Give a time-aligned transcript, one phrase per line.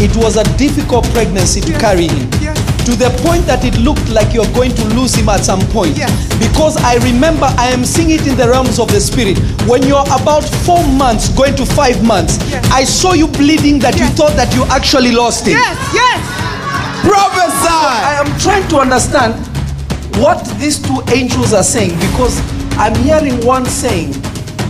[0.00, 2.30] It was a difficult pregnancy to carry him.
[2.88, 5.96] To the point that it looked like you're going to lose him at some point.
[6.38, 9.36] Because I remember I am seeing it in the realms of the spirit.
[9.68, 12.38] When you're about four months, going to five months,
[12.72, 15.58] I saw you bleeding that you thought that you actually lost him.
[15.60, 16.18] Yes, yes.
[17.04, 17.68] Prophesy!
[17.68, 19.34] I am trying to understand
[20.16, 22.40] what these two angels are saying because
[22.78, 24.12] I'm hearing one saying,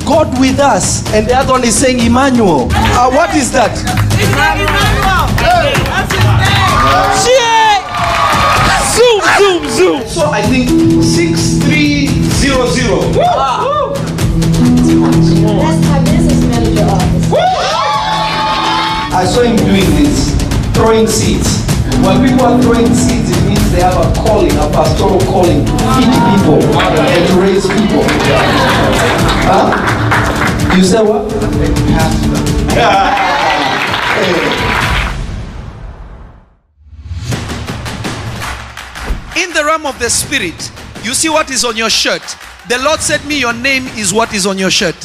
[0.05, 2.69] God with us, and the other one is saying, Emmanuel.
[2.73, 3.77] Uh, what is that?
[8.99, 10.03] Zoom, zoom, zoom.
[10.09, 10.69] So I think
[11.05, 13.15] 6300.
[15.59, 17.33] That's my business manager office.
[19.15, 20.35] I saw him doing this,
[20.75, 21.65] throwing seeds.
[22.03, 25.73] When people are throwing seeds, it means they have a calling, a pastoral calling to
[25.73, 28.05] feed people and to raise people.
[29.47, 29.73] Huh?
[30.77, 31.33] You say what?
[34.19, 34.68] In
[39.69, 40.73] realm of the spirit,
[41.05, 42.23] you see what is on your shirt.
[42.71, 44.97] The Lord said me, your name is what is on your shirt.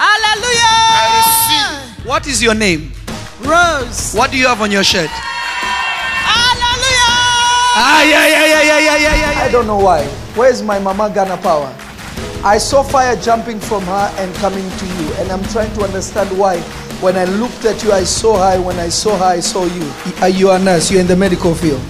[0.00, 1.92] Hallelujah.
[2.02, 2.92] What is your name?
[3.40, 4.14] Rose.
[4.14, 5.10] What do you have on your shirt?
[6.24, 7.12] Hallelujah.
[7.76, 9.44] Ah, yeah, yeah, yeah, yeah, yeah, yeah, yeah.
[9.44, 10.02] I don't know why.
[10.34, 11.68] Where's my mama Ghana power?
[12.42, 16.30] I saw fire jumping from her and coming to you, and I'm trying to understand
[16.38, 16.58] why.
[17.04, 18.62] When I looked at you, I saw her.
[18.62, 19.92] When I saw her, I saw you.
[20.22, 20.90] Are you a nurse?
[20.90, 21.82] You're in the medical field.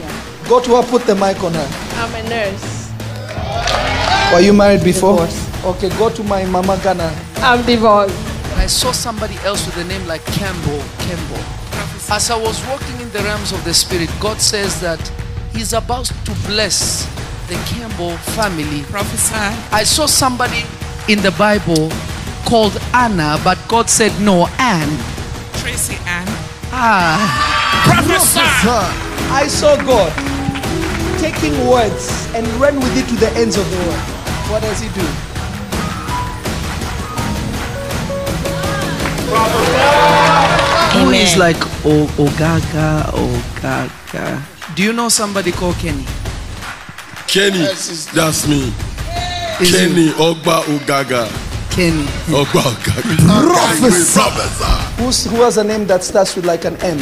[0.48, 1.68] Go to her, put the mic on her.
[1.96, 2.92] I'm a nurse.
[4.32, 5.26] Were you married before?
[5.64, 7.12] Okay, go to my mama Ghana.
[7.38, 8.14] I'm divorced.
[8.56, 10.80] I saw somebody else with a name like Campbell.
[10.98, 11.42] Campbell.
[12.08, 15.00] As I was walking in the realms of the spirit, God says that
[15.52, 17.06] He's about to bless
[17.48, 18.82] the Campbell family.
[18.84, 19.34] Prophesy.
[19.72, 20.62] I saw somebody
[21.08, 21.90] in the Bible
[22.44, 24.96] called Anna, but God said no, Anne.
[25.54, 26.26] Tracy Ann.
[26.70, 27.18] Ah.
[27.84, 28.40] Prophesy.
[29.32, 30.35] I saw God
[31.18, 34.04] taking words and run with it to the ends of the world.
[34.50, 35.06] What does He do?
[40.96, 44.42] Who is like o- Ogaga, Ogaga?
[44.74, 46.04] Do you know somebody called Kenny?
[47.28, 47.64] Kenny,
[48.14, 48.72] that's me.
[49.60, 51.28] Is it Kenny Ogba Ogaga.
[51.70, 52.04] Kenny.
[52.32, 53.16] Ogba Ogaga.
[53.26, 54.20] Prophesy.
[54.20, 55.02] Prophesy.
[55.02, 56.98] Who's, who has a name that starts with like an M?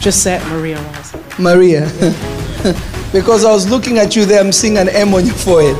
[0.00, 1.24] Gisette Maria Rosa.
[1.38, 1.90] Maria.
[3.12, 5.76] because I was looking at you there, I'm seeing an M on your forehead.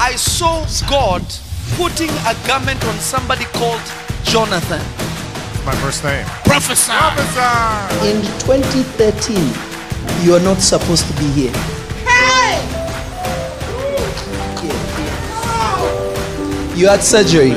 [0.00, 1.22] I saw God
[1.76, 3.82] putting a garment on somebody called
[4.22, 4.80] Jonathan.
[5.64, 6.24] My first name.
[6.44, 6.92] Prophesy.
[8.08, 9.36] In 2013,
[10.24, 11.52] you are not supposed to be here.
[12.06, 12.78] Hey!
[16.76, 17.50] You had surgery,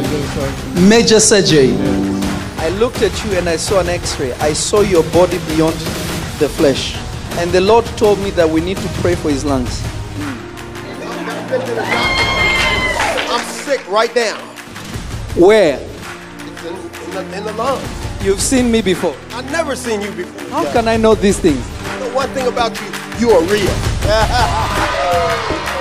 [0.89, 1.75] major surgery.
[2.57, 4.33] I looked at you and I saw an x ray.
[4.33, 5.75] I saw your body beyond
[6.39, 6.95] the flesh.
[7.39, 9.81] And the Lord told me that we need to pray for his lungs.
[13.29, 14.37] I'm sick right now.
[15.35, 15.79] Where?
[15.79, 17.87] It's in, in, the, in the lungs.
[18.23, 19.15] You've seen me before.
[19.31, 20.49] I've never seen you before.
[20.49, 21.65] How can I know these things?
[21.99, 22.87] The one thing about you,
[23.19, 23.71] you are real.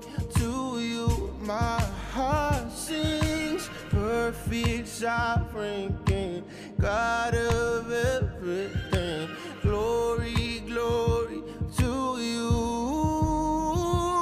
[1.41, 1.81] my
[2.13, 6.43] heart sings perfect sovereignty,
[6.79, 9.29] God of everything.
[9.61, 11.43] Glory, glory
[11.77, 12.49] to you.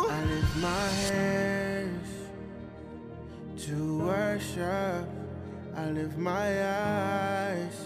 [0.10, 2.10] I lift my hands
[3.66, 5.10] to worship.
[5.76, 7.78] I lift my eyes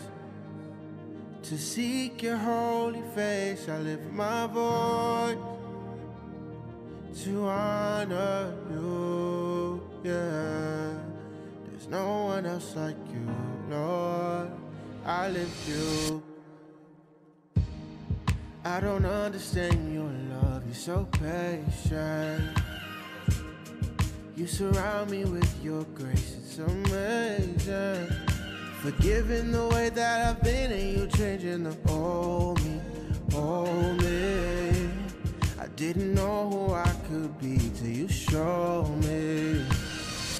[1.44, 3.68] to seek your holy face.
[3.68, 5.38] I lift my voice
[7.21, 9.81] to honor you.
[10.04, 10.94] Yeah,
[11.69, 13.27] there's no one else like you,
[13.69, 14.50] Lord.
[15.06, 16.24] I lift you.
[18.65, 22.57] I don't understand your love, you're so patient.
[24.36, 28.07] You surround me with your grace, it's amazing.
[28.81, 32.81] Forgiving the way that I've been, and you changing the old me,
[33.36, 34.73] old me.
[35.75, 39.66] Didn't know who I could be till you showed me.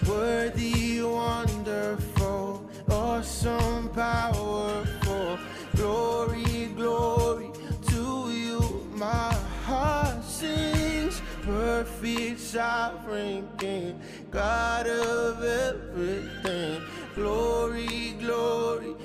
[0.07, 5.39] Worthy, wonderful, awesome, powerful.
[5.75, 7.50] Glory, glory
[7.88, 8.88] to you.
[8.91, 9.33] My
[9.65, 16.79] heart sings, perfect, sovereign King, God of everything.
[17.15, 18.95] Glory, glory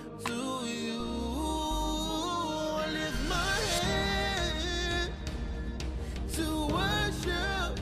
[6.38, 7.80] to worship.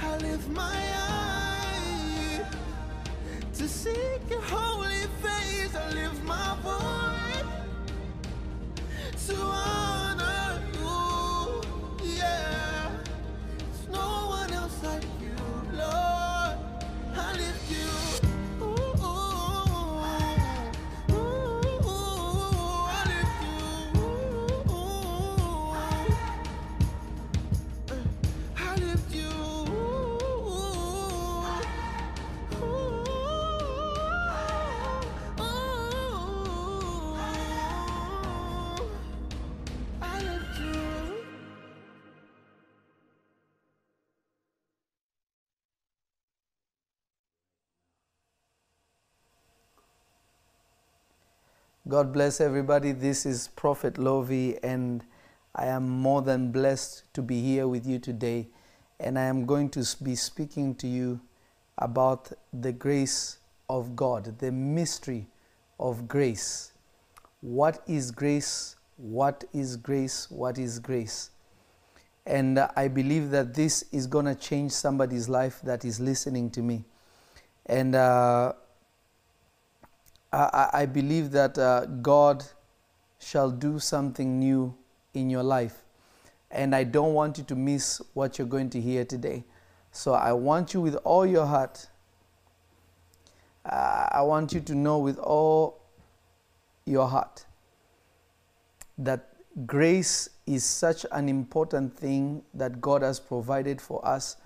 [0.00, 0.78] I lift my
[1.10, 2.40] eye
[3.52, 5.74] to seek your holy face.
[5.74, 7.44] I lift my voice
[9.26, 9.81] to honor
[51.92, 52.92] God bless everybody.
[52.92, 55.04] This is Prophet Lovy, and
[55.54, 58.48] I am more than blessed to be here with you today.
[58.98, 61.20] And I am going to be speaking to you
[61.76, 63.36] about the grace
[63.68, 65.26] of God, the mystery
[65.78, 66.72] of grace.
[67.42, 68.76] What is grace?
[68.96, 70.30] What is grace?
[70.30, 71.28] What is grace?
[72.24, 76.62] And I believe that this is going to change somebody's life that is listening to
[76.62, 76.86] me.
[77.66, 78.54] And uh,
[80.32, 82.44] I, I- believe that uh, God
[83.18, 84.74] shall do something new
[85.14, 85.84] in your life.
[86.50, 89.44] And I don't want you to miss what you're going to hear today.
[89.90, 91.88] So I want you with all your heart.
[93.64, 95.80] Uh, I want you to know with all
[96.84, 97.46] your heart
[98.98, 99.28] that
[99.66, 104.36] grace is such an important thing that God has provided for us.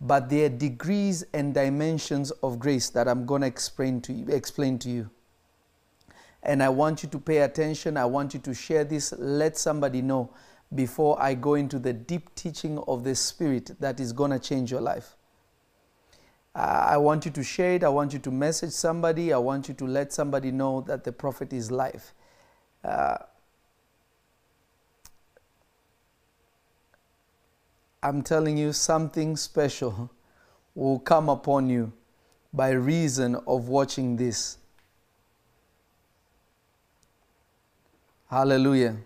[0.00, 4.26] But there are degrees and dimensions of grace that I'm going to explain to you.
[4.28, 5.10] Explain to you
[6.46, 7.96] and I want you to pay attention.
[7.96, 9.12] I want you to share this.
[9.18, 10.30] Let somebody know
[10.72, 14.70] before I go into the deep teaching of the Spirit that is going to change
[14.70, 15.16] your life.
[16.54, 17.82] Uh, I want you to share it.
[17.82, 19.32] I want you to message somebody.
[19.32, 22.12] I want you to let somebody know that the prophet is live.
[22.84, 23.16] Uh,
[28.04, 30.12] I'm telling you, something special
[30.76, 31.92] will come upon you
[32.52, 34.58] by reason of watching this.
[38.28, 38.96] Hallelujah.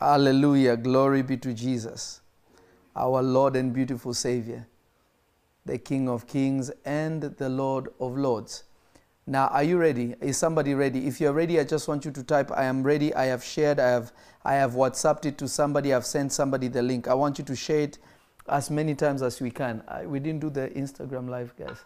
[0.00, 0.76] Hallelujah.
[0.76, 2.20] Glory be to Jesus,
[2.96, 4.66] our Lord and beautiful Savior,
[5.66, 8.64] the King of kings and the Lord of lords.
[9.26, 10.14] Now, are you ready?
[10.20, 11.06] Is somebody ready?
[11.06, 13.14] If you're ready, I just want you to type, I am ready.
[13.14, 14.12] I have shared, I have,
[14.44, 17.06] I have WhatsApped it to somebody, I've sent somebody the link.
[17.06, 17.98] I want you to share it
[18.48, 19.84] as many times as we can.
[19.86, 21.76] I, we didn't do the Instagram live, guys.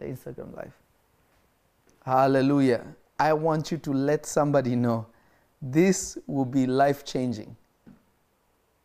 [0.00, 0.72] The Instagram live.
[2.04, 2.84] Hallelujah.
[3.18, 5.06] I want you to let somebody know
[5.60, 7.56] this will be life changing.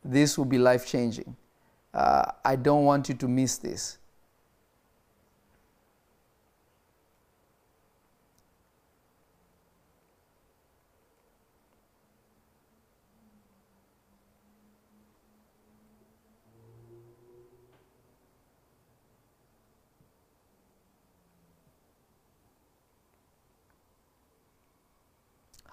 [0.04, 1.36] This will be life changing.
[1.94, 3.99] Uh, I don't want you to miss this.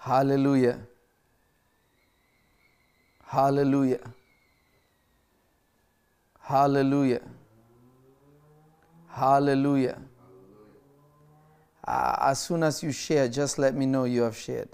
[0.07, 0.79] Hallelujah.
[3.25, 3.99] Hallelujah.
[6.39, 7.21] Hallelujah.
[9.09, 9.97] Hallelujah.
[11.85, 14.69] Uh, as soon as you share, just let me know you have shared.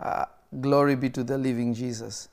[0.00, 0.24] Uh,
[0.60, 2.28] glory be to the living Jesus.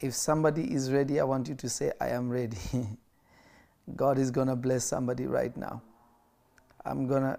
[0.00, 2.58] If somebody is ready, I want you to say, I am ready.
[3.96, 5.82] God is going to bless somebody right now.
[6.84, 7.38] I'm going to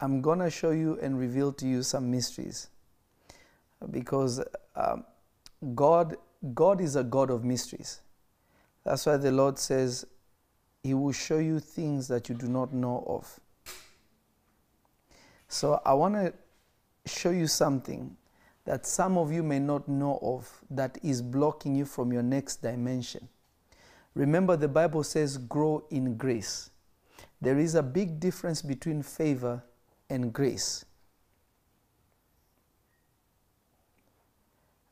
[0.00, 2.68] I'm going to show you and reveal to you some mysteries
[3.92, 4.42] because
[4.74, 5.04] um,
[5.76, 6.16] God
[6.54, 8.00] God is a God of mysteries.
[8.84, 10.04] That's why the Lord says
[10.82, 13.38] he will show you things that you do not know of.
[15.46, 16.32] So I want to
[17.06, 18.16] show you something
[18.64, 22.62] that some of you may not know of that is blocking you from your next
[22.62, 23.28] dimension.
[24.14, 26.70] Remember, the Bible says, grow in grace.
[27.40, 29.64] There is a big difference between favor
[30.08, 30.84] and grace.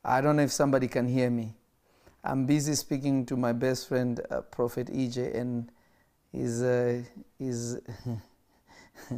[0.04, 1.54] I don't know if somebody can hear me.
[2.24, 5.70] I'm busy speaking to my best friend, uh, Prophet EJ, and
[6.32, 7.02] he's, uh,
[7.38, 7.76] he's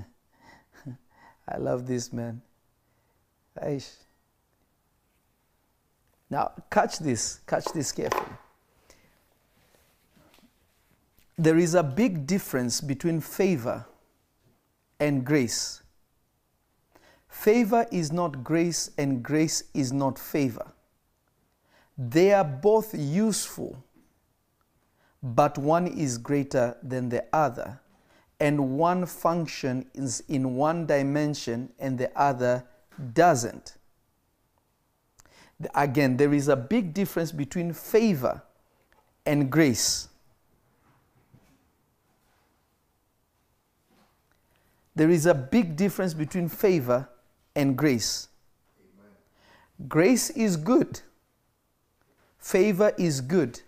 [1.49, 2.43] I love this man.
[3.61, 3.91] Aish.
[6.33, 8.33] Now, catch this, catch this carefully.
[11.37, 13.85] There is a big difference between favor
[14.99, 15.83] and grace.
[17.29, 20.73] Favor is not grace, and grace is not favor.
[21.99, 23.85] They are both useful,
[25.23, 27.79] but one is greater than the other,
[28.41, 32.65] and one function is in one dimension and the other
[33.13, 33.77] doesn't.
[35.75, 38.43] Again, there is a big difference between favor
[39.27, 40.09] and grace.
[44.95, 47.09] There is a big difference between favor
[47.55, 48.29] and grace.
[49.89, 51.01] Grace is good,
[52.39, 53.61] favor is good,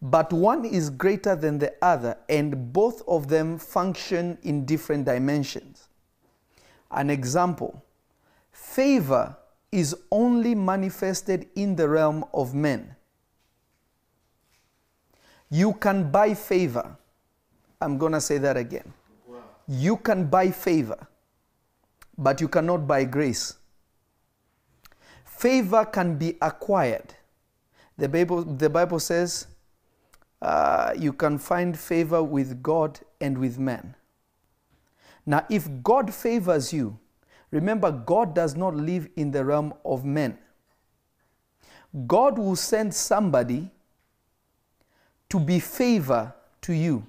[0.00, 5.88] but one is greater than the other, and both of them function in different dimensions.
[6.90, 7.82] An example
[8.52, 9.36] favor
[9.72, 12.96] is only manifested in the realm of men.
[15.48, 16.96] You can buy favor.
[17.80, 18.92] I'm going to say that again.
[19.66, 21.06] You can buy favor,
[22.18, 23.54] but you cannot buy grace.
[25.24, 27.14] Favor can be acquired.
[27.96, 29.46] The Bible, the Bible says
[30.42, 33.94] uh, you can find favor with God and with man.
[35.26, 36.98] Now, if God favors you,
[37.50, 40.38] remember, God does not live in the realm of men.
[42.06, 43.70] God will send somebody
[45.28, 47.06] to be favor to you.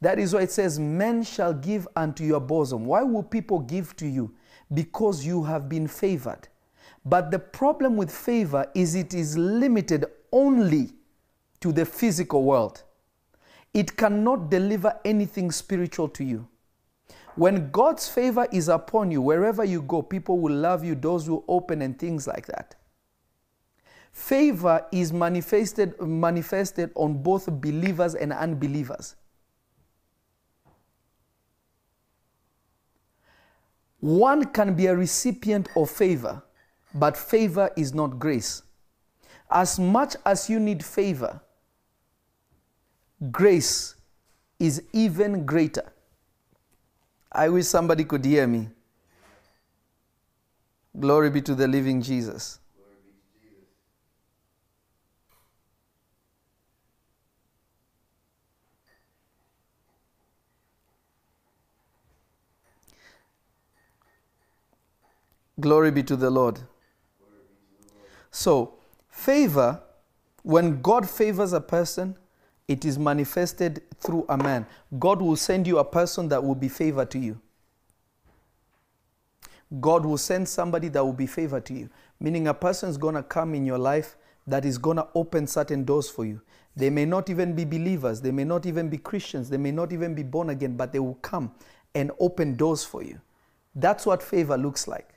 [0.00, 2.86] That is why it says, Men shall give unto your bosom.
[2.86, 4.34] Why will people give to you?
[4.72, 6.48] Because you have been favored.
[7.04, 10.92] But the problem with favor is it is limited only
[11.60, 12.82] to the physical world.
[13.72, 16.48] It cannot deliver anything spiritual to you.
[17.40, 21.42] When God's favor is upon you, wherever you go, people will love you, doors will
[21.48, 22.76] open, and things like that.
[24.12, 29.16] Favor is manifested, manifested on both believers and unbelievers.
[34.00, 36.42] One can be a recipient of favor,
[36.92, 38.64] but favor is not grace.
[39.50, 41.40] As much as you need favor,
[43.30, 43.94] grace
[44.58, 45.90] is even greater.
[47.32, 48.68] I wish somebody could hear me.
[50.98, 52.58] Glory be to the living Jesus.
[65.60, 66.58] Glory be to the Lord.
[68.30, 68.74] So,
[69.10, 69.82] favor,
[70.42, 72.16] when God favors a person,
[72.70, 74.64] it is manifested through a man.
[74.96, 77.40] God will send you a person that will be favor to you.
[79.80, 81.90] God will send somebody that will be favor to you.
[82.20, 85.48] Meaning a person is going to come in your life that is going to open
[85.48, 86.40] certain doors for you.
[86.76, 89.92] They may not even be believers, they may not even be Christians, they may not
[89.92, 91.52] even be born again, but they will come
[91.96, 93.20] and open doors for you.
[93.74, 95.12] That's what favor looks like.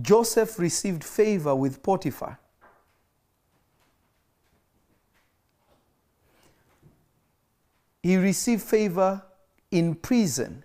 [0.00, 2.38] Joseph received favor with Potiphar.
[8.02, 9.22] He received favor
[9.70, 10.64] in prison.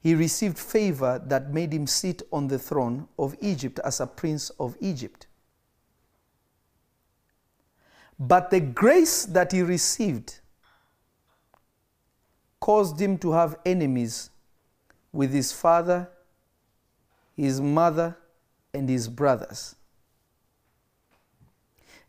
[0.00, 4.50] He received favor that made him sit on the throne of Egypt as a prince
[4.58, 5.26] of Egypt.
[8.18, 10.40] But the grace that he received
[12.60, 14.30] caused him to have enemies
[15.12, 16.08] with his father,
[17.34, 18.16] his mother,
[18.74, 19.74] and his brothers.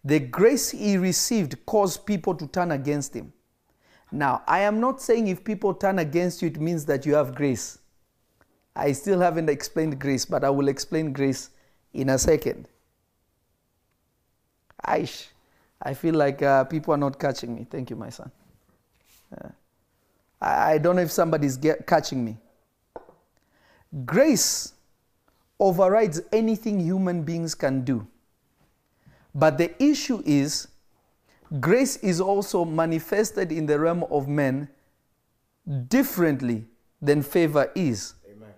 [0.04, 3.34] The grace he received caused people to turn against him.
[4.14, 7.34] Now, I am not saying if people turn against you, it means that you have
[7.34, 7.80] grace.
[8.76, 11.50] I still haven't explained grace, but I will explain grace
[11.94, 12.68] in a second.
[14.86, 15.30] Aish,
[15.82, 17.66] I feel like uh, people are not catching me.
[17.68, 18.32] Thank you, my son.
[19.36, 19.50] Uh,
[20.40, 22.38] I, don't know if somebody's get, catching me.
[24.06, 24.74] Grace
[25.60, 28.06] overrides anything human beings can do.
[29.34, 30.68] But the issue is,
[31.60, 34.68] grace is also manifested in the realm of men
[35.88, 36.66] differently
[37.02, 38.16] than favor is.
[38.30, 38.54] Amen.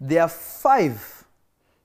[0.00, 1.24] There are five.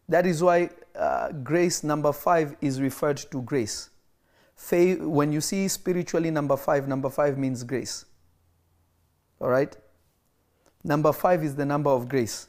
[0.09, 3.89] That is why uh, grace number five is referred to grace.
[4.55, 8.05] Fa- when you see spiritually number five, number five means grace.
[9.39, 9.75] All right?
[10.83, 12.47] Number five is the number of grace.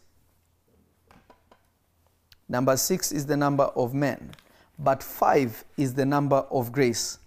[2.49, 4.33] Number six is the number of men.
[4.78, 7.19] But five is the number of grace.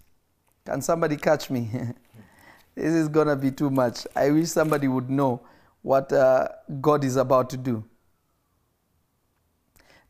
[0.64, 1.70] Can somebody catch me?
[2.74, 4.06] this is going to be too much.
[4.16, 5.40] I wish somebody would know
[5.82, 6.48] what uh,
[6.80, 7.84] God is about to do.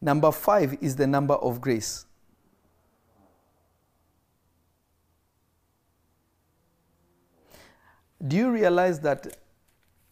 [0.00, 2.06] Number five is the number of grace.
[8.26, 9.36] Do you realize that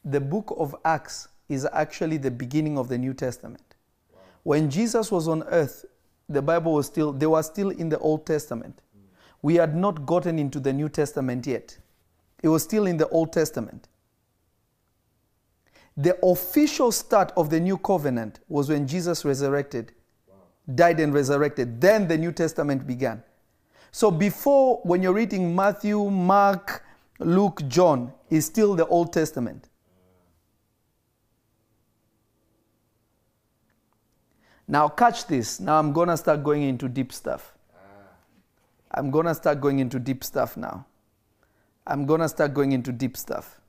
[0.05, 3.70] the book of Acts is actually the beginning of the New Testament?
[4.43, 5.85] When Jesus was on earth,
[6.29, 8.83] the Bible was still, they were still in the Old Testament.
[9.43, 11.79] We had not gotten into the New Testament yet.
[12.43, 13.89] It was still in the Old Testament.
[15.97, 19.93] The official start of the new covenant was when Jesus resurrected,
[20.75, 21.81] died and resurrected.
[21.81, 23.23] Then the New Testament began.
[23.91, 26.85] So before, when you're reading Matthew, Mark,
[27.19, 29.69] Luke, John, is still the Old Testament.
[34.71, 35.59] Now, catch this.
[35.59, 37.55] Now, I'm going to start going into deep stuff.
[38.93, 40.87] I'm going to start going into deep stuff now.
[41.89, 43.61] I'm going to start going into deep stuff.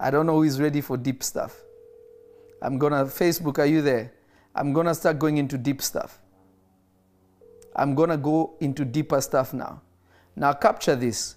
[0.00, 1.60] I don't know who is ready for deep stuff.
[2.62, 4.14] I'm going to, Facebook, are you there?
[4.54, 6.18] I'm going to start going into deep stuff.
[7.76, 9.82] I'm going to go into deeper stuff now.
[10.34, 11.36] Now, capture this.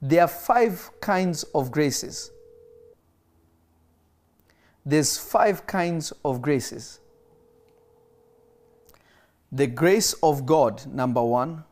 [0.00, 2.30] There are five kinds of graces.
[4.86, 7.00] There's five kinds of graces.
[9.54, 11.62] The grace of God, number one.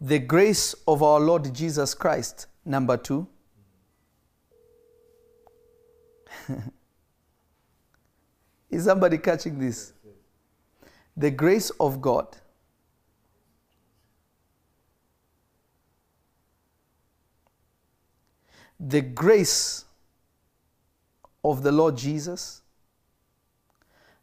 [0.00, 3.26] The grace of our Lord Jesus Christ, number two.
[8.70, 9.92] Is somebody catching this?
[11.14, 12.34] The grace of God.
[18.80, 19.84] The grace
[21.44, 22.61] of the Lord Jesus.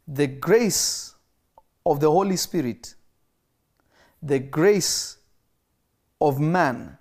[0.06, 1.14] The grace
[1.84, 2.94] of the Holy Spirit.
[4.22, 5.18] The grace
[6.20, 6.98] of man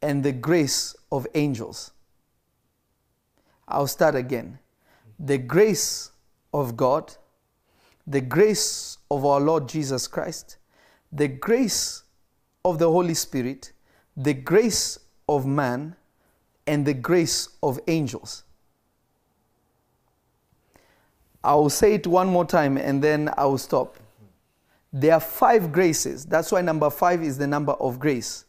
[0.00, 1.90] and the grace of angels.
[3.66, 4.58] I'll start again.
[5.18, 6.12] The grace
[6.54, 7.14] of God,
[8.06, 10.56] the grace of our Lord Jesus Christ,
[11.12, 12.04] the grace
[12.64, 13.72] of the Holy Spirit,
[14.16, 14.98] the grace
[15.28, 15.96] of man,
[16.66, 18.44] and the grace of angels.
[21.48, 23.96] I will say it one more time and then I will stop.
[24.92, 26.26] There are five graces.
[26.26, 28.44] That's why number five is the number of grace.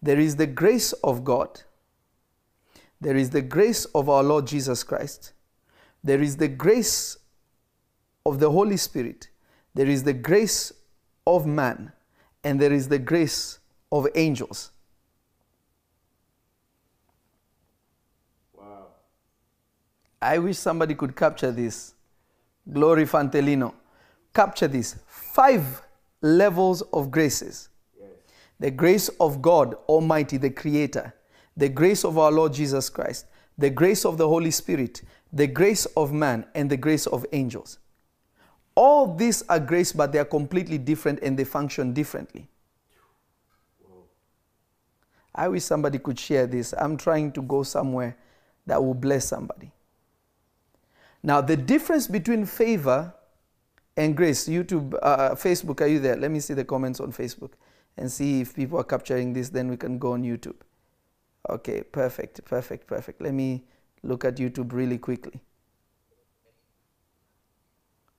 [0.00, 1.60] There is the grace of God.
[3.02, 5.34] There is the grace of our Lord Jesus Christ.
[6.02, 7.18] There is the grace
[8.24, 9.28] of the Holy Spirit.
[9.74, 10.72] There is the grace
[11.26, 11.92] of man.
[12.42, 13.58] And there is the grace
[13.90, 14.70] of angels.
[18.54, 18.86] Wow.
[20.22, 21.94] I wish somebody could capture this.
[22.72, 23.74] Glory Fantelino.
[24.32, 24.96] Capture this.
[25.06, 25.82] Five
[26.20, 27.68] levels of graces
[28.60, 31.12] the grace of God Almighty, the Creator,
[31.56, 33.26] the grace of our Lord Jesus Christ,
[33.58, 37.80] the grace of the Holy Spirit, the grace of man, and the grace of angels.
[38.76, 42.48] All these are grace, but they are completely different and they function differently.
[45.34, 46.72] I wish somebody could share this.
[46.78, 48.16] I'm trying to go somewhere
[48.66, 49.72] that will bless somebody.
[51.22, 53.14] Now, the difference between favor
[53.96, 56.16] and grace, YouTube, uh, Facebook, are you there?
[56.16, 57.52] Let me see the comments on Facebook
[57.96, 60.56] and see if people are capturing this, then we can go on YouTube.
[61.48, 63.20] Okay, perfect, perfect, perfect.
[63.20, 63.64] Let me
[64.02, 65.42] look at YouTube really quickly.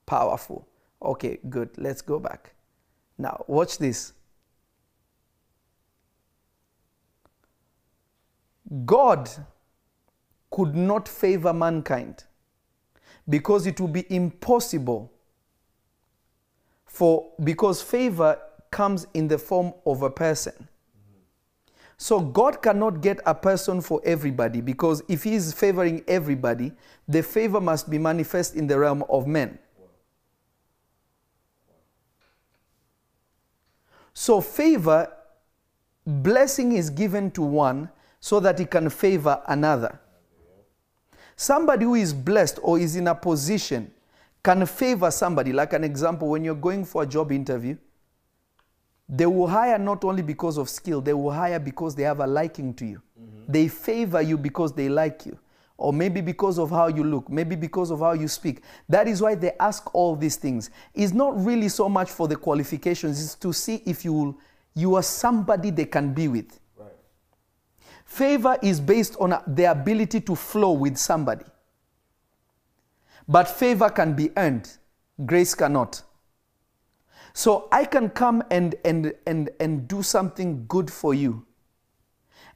[0.06, 0.68] powerful.
[1.02, 1.70] Okay, good.
[1.78, 2.54] Let's go back.
[3.18, 4.14] Now, watch this.
[8.86, 9.30] God
[10.52, 12.24] could not favor mankind
[13.28, 15.12] because it will be impossible
[16.86, 20.68] for because favor comes in the form of a person.
[21.98, 26.74] So God cannot get a person for everybody because if he is favoring everybody,
[27.08, 29.58] the favor must be manifest in the realm of men.
[34.14, 35.12] So favor
[36.06, 40.00] blessing is given to one so that he can favor another.
[41.36, 43.92] Somebody who is blessed or is in a position
[44.44, 45.54] can favor somebody.
[45.54, 47.78] Like an example, when you're going for a job interview,
[49.08, 52.28] they will hire not only because of skill, they will hire because they have a
[52.28, 53.02] liking to you.
[53.20, 53.52] Mm-hmm.
[53.52, 55.38] They favor you because they like you.
[55.78, 58.62] Or maybe because of how you look, maybe because of how you speak.
[58.88, 60.70] That is why they ask all these things.
[60.94, 64.38] It's not really so much for the qualifications, it's to see if you, will,
[64.76, 66.60] you are somebody they can be with.
[68.14, 71.46] Favor is based on the ability to flow with somebody.
[73.28, 74.70] But favor can be earned,
[75.26, 76.04] grace cannot.
[77.34, 81.44] So I can come and, and, and, and do something good for you.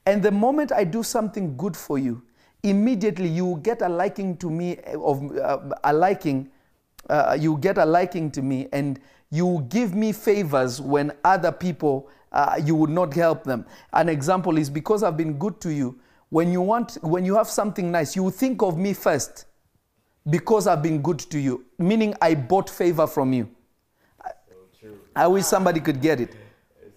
[0.06, 2.22] And the moment I do something good for you,
[2.62, 6.52] immediately you get a liking to me of uh, a liking
[7.10, 9.00] uh, you get a liking to me and
[9.32, 13.66] you give me favors when other people uh, you would not help them.
[13.94, 17.48] An example is because i've been good to you when you want when you have
[17.48, 19.46] something nice you think of me first
[20.30, 23.50] because i've been good to you meaning i bought favor from you.
[24.24, 24.32] I,
[25.24, 26.36] I wish somebody could get it.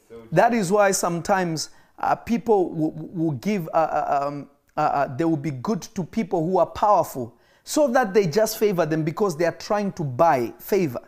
[0.09, 5.25] So that is why sometimes uh, people will, will give uh, um, uh, uh, they
[5.25, 9.37] will be good to people who are powerful so that they just favor them because
[9.37, 11.01] they are trying to buy favor.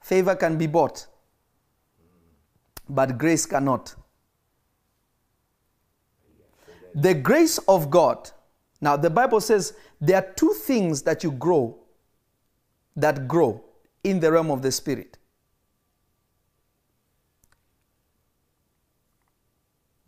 [0.00, 1.06] Favor can be bought,
[2.94, 3.94] but grace cannot.
[6.94, 8.30] The grace of God.
[8.80, 11.78] Now, the Bible says there are two things that you grow,
[12.96, 13.62] that grow
[14.02, 15.18] in the realm of the Spirit.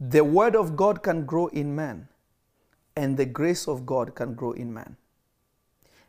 [0.00, 2.08] The Word of God can grow in man
[2.96, 4.96] and the grace of God can grow in man.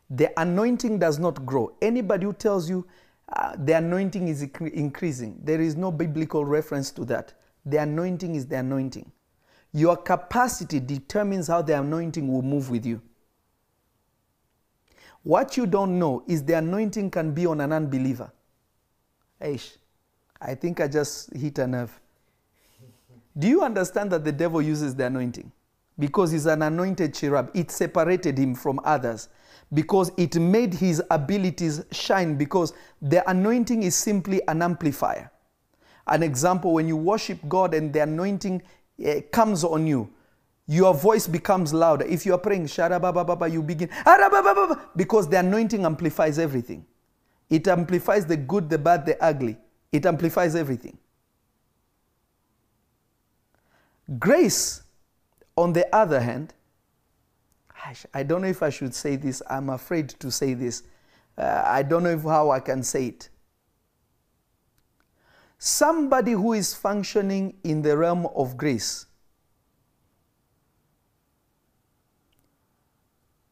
[0.10, 1.74] The anointing does not grow.
[1.82, 2.86] Anybody who tells you
[3.36, 7.34] uh, the anointing is increasing, there is no biblical reference to that.
[7.66, 9.12] The anointing is the anointing.
[9.72, 13.02] Your capacity determines how the anointing will move with you.
[15.24, 18.32] What you don't know is the anointing can be on an unbeliever.
[19.42, 19.78] Eish,
[20.40, 22.00] I think I just hit a nerve.
[23.38, 25.52] Do you understand that the devil uses the anointing?
[26.00, 27.52] because he's an anointed cherub.
[27.54, 29.30] It separated him from others
[29.74, 35.32] because it made his abilities shine because the anointing is simply an amplifier.
[36.08, 38.62] An example when you worship God and the anointing
[39.06, 40.10] uh, comes on you,
[40.68, 42.06] your voice becomes louder.
[42.06, 43.90] If you are praying, baba, you begin
[44.96, 46.86] because the anointing amplifies everything.
[47.50, 49.58] It amplifies the good, the bad, the ugly.
[49.92, 50.98] It amplifies everything.
[54.20, 54.82] Grace
[55.56, 56.54] on the other hand,
[58.14, 59.42] I don't know if I should say this.
[59.50, 60.84] I'm afraid to say this.
[61.38, 63.30] Uh, I don't know if, how I can say it.
[65.58, 69.06] Somebody who is functioning in the realm of grace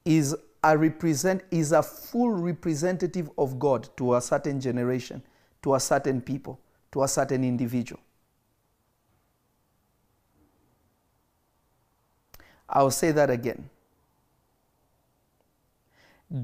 [0.06, 5.24] is a represent is a full representative of God to a certain generation,
[5.63, 6.60] to a certain people,
[6.91, 8.02] to a certain individual.
[12.70, 13.70] I'll say that again.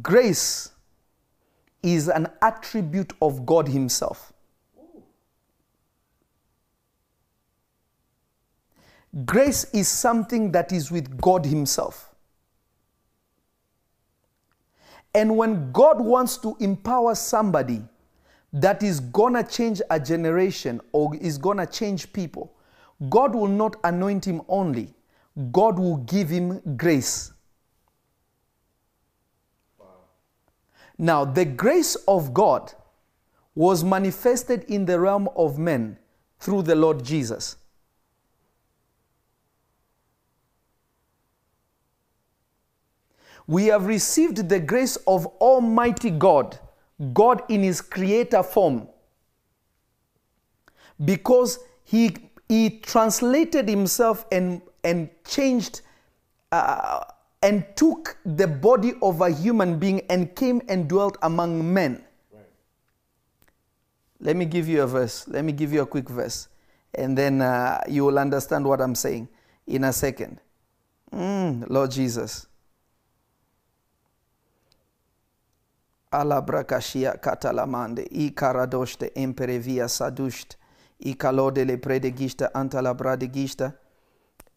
[0.02, 0.72] Grace
[1.82, 4.34] is an attribute of God Himself.
[9.26, 12.14] Grace is something that is with God Himself.
[15.16, 17.82] And when God wants to empower somebody
[18.54, 22.54] that is gonna change a generation or is gonna change people,
[23.10, 24.94] God will not anoint him only,
[25.52, 27.32] God will give him grace.
[30.98, 32.74] Now, the grace of God
[33.56, 35.98] was manifested in the realm of men
[36.40, 37.56] through the Lord Jesus.
[43.46, 46.60] We have received the grace of Almighty God,
[47.14, 48.88] God in His creator form,
[51.04, 52.18] because He,
[52.50, 55.82] he translated Himself and and changed
[56.52, 57.04] uh,
[57.42, 62.04] and took the body of a human being and came and dwelt among men.
[62.34, 62.44] Right.
[64.20, 65.28] Let me give you a verse.
[65.28, 66.48] Let me give you a quick verse.
[66.96, 69.30] And then uh, you will understand what I'm saying
[69.68, 70.40] in a second.
[71.12, 72.48] Mm, Lord Jesus.
[76.12, 80.56] Alabrakashia katalamande, i karadoshte imperevia sadusht,
[81.00, 83.74] i kalode le predegista antala bradegista,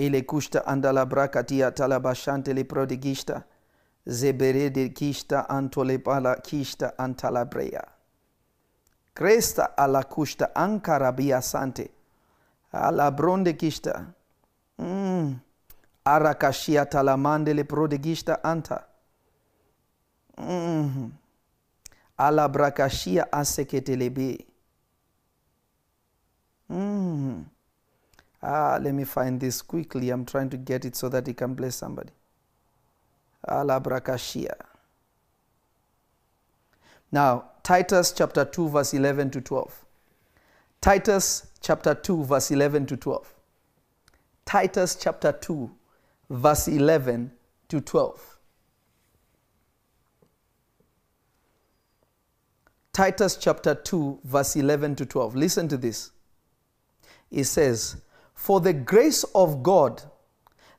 [0.01, 3.43] ele custa andalabracatia talabashantele prodigista
[4.07, 7.83] antolepala antolepalakista antalabrea
[9.15, 11.91] cresta ala custa ancarabia sante
[12.73, 14.05] alla brondekista
[14.79, 15.35] mm.
[16.05, 18.87] arakashia talamandele prodigista anta
[20.39, 21.11] mm.
[22.17, 24.47] alla bracashia aseketelebe
[26.69, 27.45] mm.
[28.43, 30.11] Ah, let me find this quickly.
[30.11, 32.13] I'm trying to get it so that it can bless somebody.
[33.49, 34.55] Ala brakashia.
[37.13, 39.85] Now, Titus chapter 2, verse 11 to 12.
[40.81, 43.35] Titus chapter 2, verse 11 to 12.
[44.47, 45.71] Titus chapter 2,
[46.31, 47.33] verse 11
[47.69, 48.39] to 12.
[52.93, 55.37] Titus chapter 2, verse 11 to 12.
[55.37, 56.11] Listen to this.
[57.31, 57.97] It says,
[58.41, 60.03] For the grace of God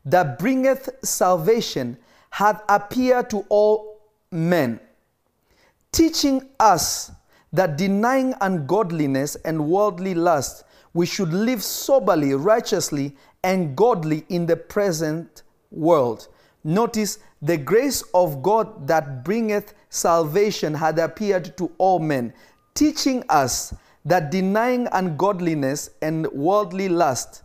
[0.03, 1.95] that bringeth salvation
[2.31, 4.79] hath appeared to all men,
[5.91, 7.11] teaching us
[7.53, 10.63] that denying ungodliness and worldly lust,
[10.95, 16.29] we should live soberly, righteously, and godly in the present world.
[16.63, 22.33] Notice the grace of God that bringeth salvation had appeared to all men,
[22.73, 23.71] teaching us
[24.03, 27.43] that denying ungodliness and worldly lust,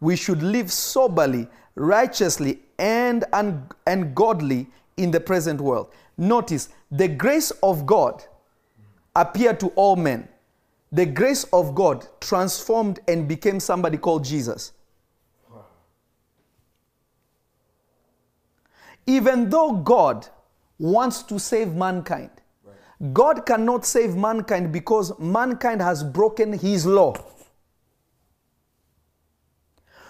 [0.00, 5.88] we should live soberly, righteously, and, un- and godly in the present world.
[6.16, 8.24] Notice the grace of God
[9.14, 10.28] appeared to all men.
[10.92, 14.72] The grace of God transformed and became somebody called Jesus.
[19.06, 20.26] Even though God
[20.78, 22.30] wants to save mankind,
[23.12, 27.14] God cannot save mankind because mankind has broken his law.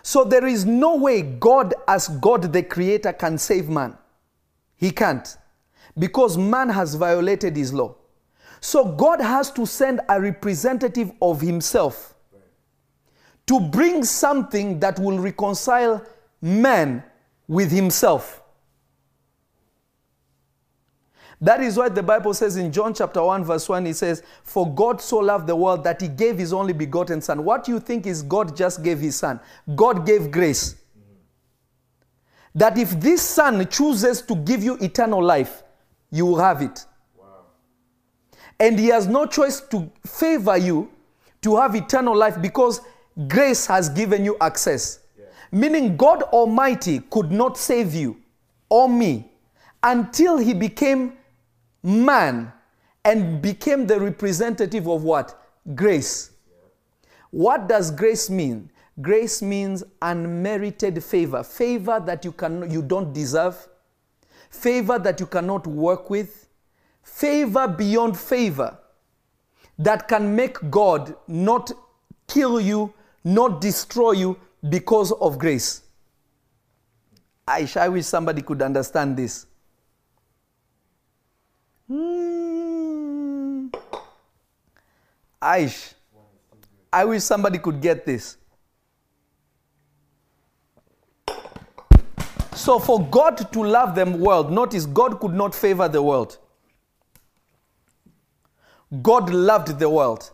[0.06, 3.98] So there is no way God, as God the Creator, can save man.
[4.76, 5.36] He can't
[5.98, 7.96] because man has violated his law.
[8.60, 12.14] So God has to send a representative of himself
[13.48, 16.06] to bring something that will reconcile
[16.40, 17.02] man
[17.48, 18.44] with himself.
[21.40, 24.72] That is why the Bible says in John chapter 1, verse 1, it says, For
[24.72, 27.44] God so loved the world that he gave his only begotten Son.
[27.44, 29.38] What do you think is God just gave his Son?
[29.74, 30.76] God gave grace.
[32.54, 35.62] That if this Son chooses to give you eternal life,
[36.10, 36.86] you will have it.
[38.58, 40.90] And he has no choice to favor you
[41.42, 42.80] to have eternal life because
[43.28, 45.00] grace has given you access.
[45.52, 48.16] Meaning, God Almighty could not save you
[48.70, 49.30] or me
[49.82, 51.12] until he became
[51.86, 52.52] man
[53.04, 55.40] and became the representative of what?
[55.74, 56.32] Grace.
[57.30, 58.70] What does grace mean?
[59.00, 63.68] Grace means unmerited favor, favor that you can you don't deserve,
[64.50, 66.48] favor that you cannot work with,
[67.02, 68.76] favor beyond favor
[69.78, 71.70] that can make God not
[72.26, 75.82] kill you, not destroy you because of grace.
[77.46, 79.46] I, I wish somebody could understand this.
[81.88, 83.66] Hmm.
[85.40, 85.94] Aish,
[86.92, 88.36] I wish somebody could get this.
[92.54, 96.38] So, for God to love the world, notice God could not favor the world.
[99.02, 100.30] God loved the world.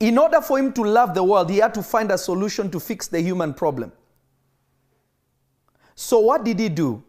[0.00, 2.78] In order for him to love the world, he had to find a solution to
[2.78, 3.92] fix the human problem.
[5.94, 7.02] So, what did he do?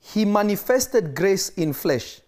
[0.00, 2.20] He manifested grace in flesh.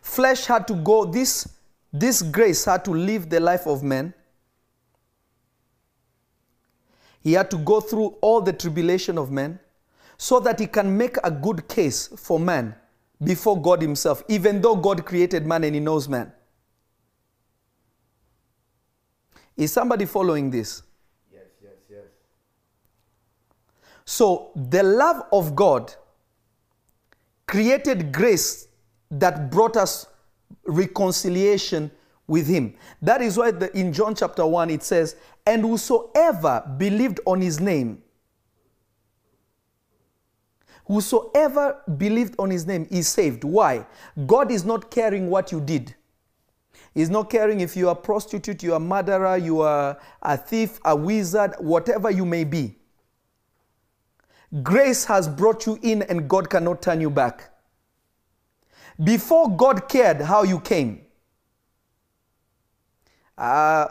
[0.00, 1.48] Flesh had to go, this,
[1.92, 4.14] this grace had to live the life of man.
[7.20, 9.58] He had to go through all the tribulation of men
[10.16, 12.74] so that he can make a good case for man
[13.22, 16.32] before God himself, even though God created man and he knows man.
[19.56, 20.82] Is somebody following this?
[21.32, 22.04] Yes, yes, yes.
[24.04, 25.94] So, the love of God
[27.46, 28.68] created grace
[29.10, 30.06] that brought us
[30.66, 31.90] reconciliation
[32.26, 32.74] with Him.
[33.00, 37.60] That is why the, in John chapter 1 it says, And whosoever believed on His
[37.60, 38.02] name
[40.86, 43.44] Whosoever believed on his name is saved.
[43.44, 43.86] Why?
[44.26, 45.94] God is not caring what you did.
[46.92, 50.36] He's not caring if you are a prostitute, you are a murderer, you are a
[50.36, 52.76] thief, a wizard, whatever you may be.
[54.62, 57.50] Grace has brought you in and God cannot turn you back.
[59.02, 61.00] Before God cared how you came,
[63.36, 63.86] uh,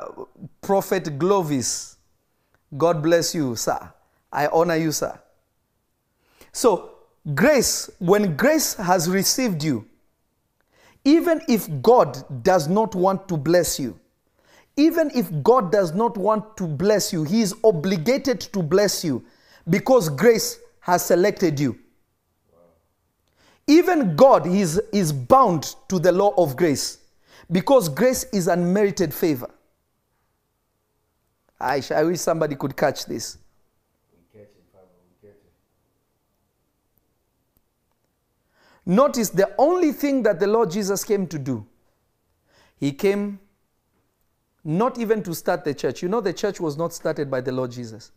[0.62, 1.98] Prophet Glovis,
[2.78, 3.92] God bless you, sir.
[4.32, 5.20] I honor you, sir.
[6.54, 6.96] So,
[7.36, 9.86] grace, when grace has received you,
[11.04, 14.00] even if God does not want to bless you,
[14.78, 19.24] even if God does not want to bless you, He is obligated to bless you
[19.70, 21.78] because grace has selected you.
[23.68, 26.98] Even God is, is bound to the law of grace
[27.52, 29.50] because grace is unmerited favor.
[31.60, 33.38] I, I wish somebody could catch this.
[38.86, 41.66] Notice the only thing that the Lord Jesus came to do,
[42.78, 43.40] He came
[44.66, 46.02] not even to start the church.
[46.02, 48.12] You know, the church was not started by the Lord Jesus.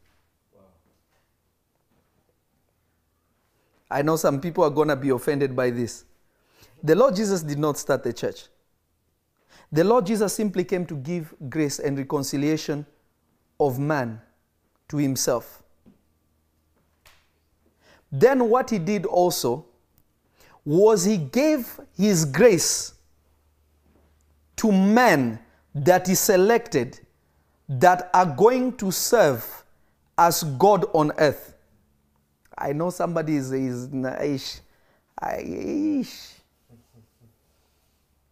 [3.91, 6.05] I know some people are going to be offended by this.
[6.83, 8.47] The Lord Jesus did not start the church.
[9.73, 12.87] The Lord Jesus simply came to give grace and reconciliation
[13.59, 14.21] of man
[14.89, 15.63] to himself.
[18.13, 19.67] Then, what he did also
[20.65, 22.95] was he gave his grace
[24.57, 25.39] to men
[25.75, 27.01] that he selected
[27.69, 29.65] that are going to serve
[30.17, 31.56] as God on earth.
[32.59, 33.89] I know somebody is, is
[34.23, 34.61] ish,
[35.39, 36.33] ish.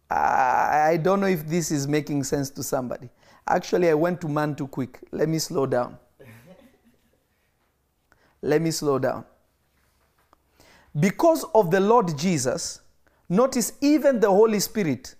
[0.09, 3.09] I, I don't know if this is making sense to somebody.
[3.47, 4.99] Actually, I went to man too quick.
[5.11, 5.97] Let me slow down.
[8.41, 9.25] Let me slow down.
[10.99, 12.81] Because of the Lord Jesus,
[13.27, 15.15] notice even the Holy Spirit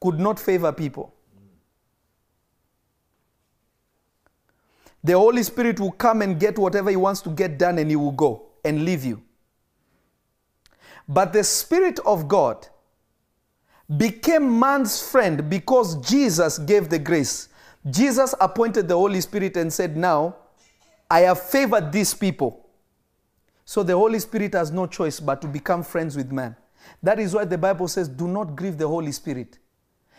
[0.00, 1.12] could not favor people.
[5.02, 7.96] The Holy Spirit will come and get whatever He wants to get done and He
[7.96, 9.22] will go and leave you.
[11.08, 12.68] But the Spirit of God
[13.96, 17.48] became man's friend because Jesus gave the grace.
[17.88, 20.36] Jesus appointed the Holy Spirit and said, Now
[21.10, 22.68] I have favored these people.
[23.64, 26.56] So the Holy Spirit has no choice but to become friends with man.
[27.02, 29.58] That is why the Bible says, Do not grieve the Holy Spirit.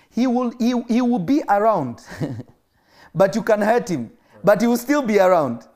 [0.10, 2.02] He will, he, he will be around,
[3.16, 4.12] but you can hurt him,
[4.44, 5.68] but he will still be around.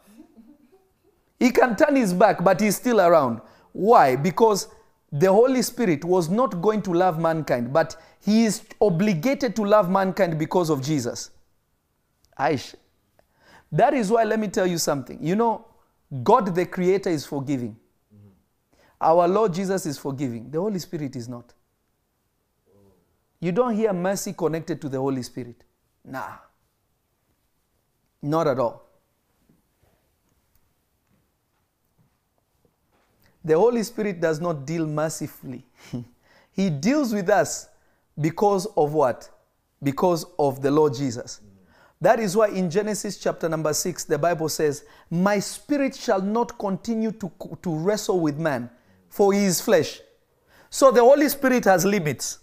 [1.40, 3.42] He can turn his back, but he's still around.
[3.74, 4.16] Why?
[4.16, 4.68] Because
[5.12, 9.90] the Holy Spirit was not going to love mankind, but he is obligated to love
[9.90, 11.32] mankind because of Jesus.
[12.40, 12.76] Aish.
[13.72, 15.18] That is why, let me tell you something.
[15.22, 15.66] You know,
[16.24, 17.78] God the Creator is forgiving.
[19.00, 20.50] Our Lord Jesus is forgiving.
[20.50, 21.54] The Holy Spirit is not.
[23.40, 25.64] You don't hear mercy connected to the Holy Spirit.
[26.04, 26.38] Nah.
[28.26, 28.84] Not at all.
[33.44, 35.64] The Holy Spirit does not deal mercifully.
[36.52, 37.70] he deals with us
[38.20, 39.30] because of what?
[39.84, 41.42] Because of the Lord Jesus.
[42.02, 46.58] That is why in Genesis chapter number 6, the Bible says, My spirit shall not
[46.58, 48.72] continue to, to wrestle with man,
[49.08, 50.02] for he is flesh.
[50.72, 52.40] So the Holy Spirit has limits.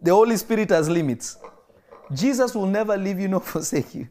[0.00, 1.38] The Holy Spirit has limits.
[2.12, 4.08] Jesus will never leave you nor forsake you.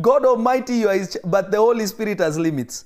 [0.00, 2.84] God Almighty, you are his, ch- but the Holy Spirit has limits.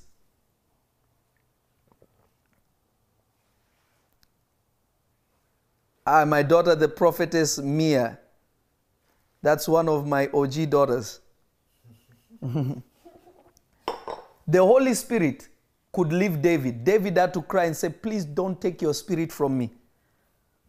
[6.05, 8.19] Ah, my daughter, the prophetess Mia.
[9.41, 11.19] That's one of my OG daughters.
[12.41, 12.83] the
[14.57, 15.47] Holy Spirit
[15.91, 16.83] could leave David.
[16.83, 19.71] David had to cry and say, Please don't take your spirit from me.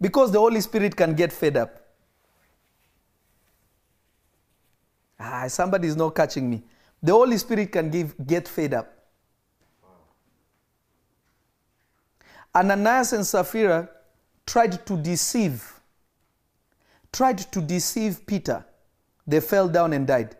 [0.00, 1.83] Because the Holy Spirit can get fed up.
[5.18, 6.62] Ah, somebody is not catching me.
[7.02, 8.90] The Holy Spirit can give, get fed up.
[12.54, 13.88] Ananias and Sapphira
[14.46, 15.80] tried to deceive,
[17.12, 18.64] tried to deceive Peter.
[19.26, 20.36] They fell down and died.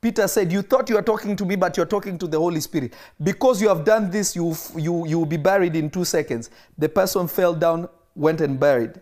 [0.00, 2.60] Peter said, You thought you were talking to me, but you're talking to the Holy
[2.60, 2.94] Spirit.
[3.22, 6.50] Because you have done this, you, you, you will be buried in two seconds.
[6.76, 9.00] The person fell down, went and buried.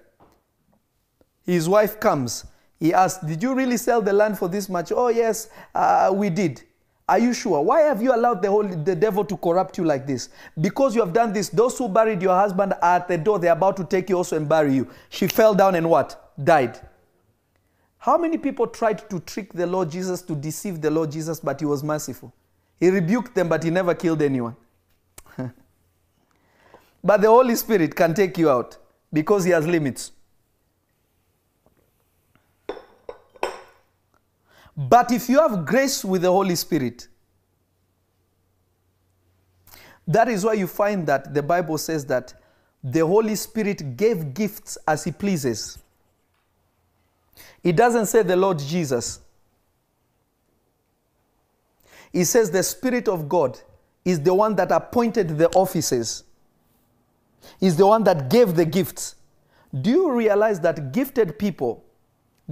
[1.45, 2.45] His wife comes.
[2.79, 4.93] He asked, Did you really sell the land for this much?
[4.93, 6.63] Oh, yes, uh, we did.
[7.09, 7.63] Are you sure?
[7.63, 10.29] Why have you allowed the, whole, the devil to corrupt you like this?
[10.61, 11.49] Because you have done this.
[11.49, 13.39] Those who buried your husband are at the door.
[13.39, 14.89] They're about to take you also and bury you.
[15.09, 16.33] She fell down and what?
[16.43, 16.81] Died.
[17.99, 21.61] How many people tried to trick the Lord Jesus to deceive the Lord Jesus, but
[21.61, 22.33] he was merciful?
[22.79, 24.57] He rebuked them, but he never killed anyone.
[27.05, 28.77] but the Holy Spirit can take you out
[29.13, 30.13] because he has limits.
[34.77, 37.09] But if you have grace with the Holy Spirit,
[40.07, 42.35] that is why you find that the Bible says that
[42.85, 45.79] the Holy Spirit gave gifts as He pleases.
[47.65, 49.21] It doesn't say the Lord Jesus.
[52.13, 53.59] It says the Spirit of God
[54.05, 56.23] is the one that appointed the offices,
[57.61, 59.17] is the one that gave the gifts.
[59.81, 61.83] Do you realize that gifted people,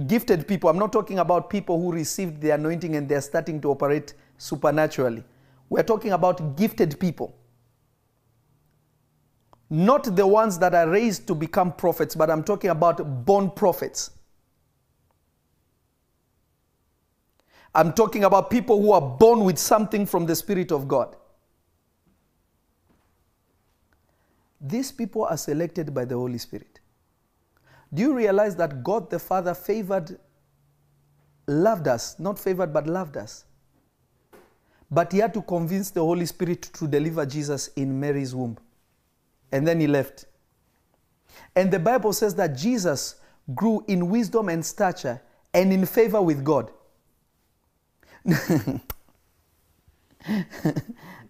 [0.07, 3.71] gifted people, I'm not talking about people who received the anointing and they're starting to
[3.71, 5.23] operate supernaturally.
[5.69, 7.35] We're talking about gifted people
[9.69, 14.11] not the ones that are raised to become prophets, but I'm talking about born prophets.
[17.73, 21.15] I'm talking about people who are born with something from the Spirit of God.
[24.61, 26.74] These people are selected by the Holy Spirit.
[27.93, 30.19] Do you realize that God the Father favored,
[31.47, 33.45] loved us, not favored, but loved us?
[34.91, 38.57] But he had to convince the Holy Spirit to deliver Jesus in Mary's womb.
[39.51, 40.25] And then he left.
[41.55, 43.15] And the Bible says that Jesus
[43.53, 45.21] grew in wisdom and stature
[45.53, 46.71] and in favor with God.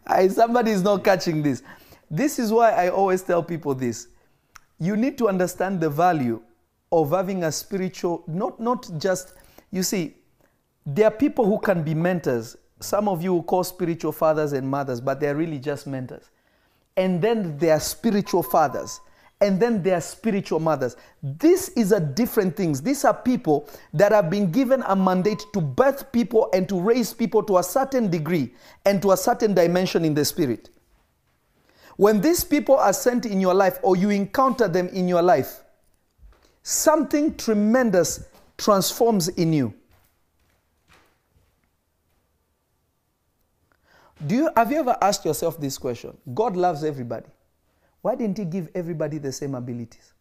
[0.08, 1.62] I, somebody is not catching this.
[2.10, 4.08] This is why I always tell people this.
[4.80, 6.42] You need to understand the value
[6.92, 9.34] of having a spiritual, not, not just,
[9.72, 10.16] you see,
[10.86, 12.58] there are people who can be mentors.
[12.80, 16.30] Some of you will call spiritual fathers and mothers, but they're really just mentors
[16.98, 19.02] and then there are spiritual fathers
[19.42, 20.96] and then there are spiritual mothers.
[21.22, 22.82] This is a different things.
[22.82, 27.14] These are people that have been given a mandate to birth people and to raise
[27.14, 28.54] people to a certain degree
[28.86, 30.70] and to a certain dimension in the spirit.
[31.98, 35.64] When these people are sent in your life or you encounter them in your life,
[36.62, 38.26] something tremendous
[38.58, 39.74] transforms in you.
[44.26, 46.18] Do you have you ever asked yourself this question?
[46.34, 47.28] God loves everybody.
[48.02, 50.14] Why didn't he give everybody the same abilities?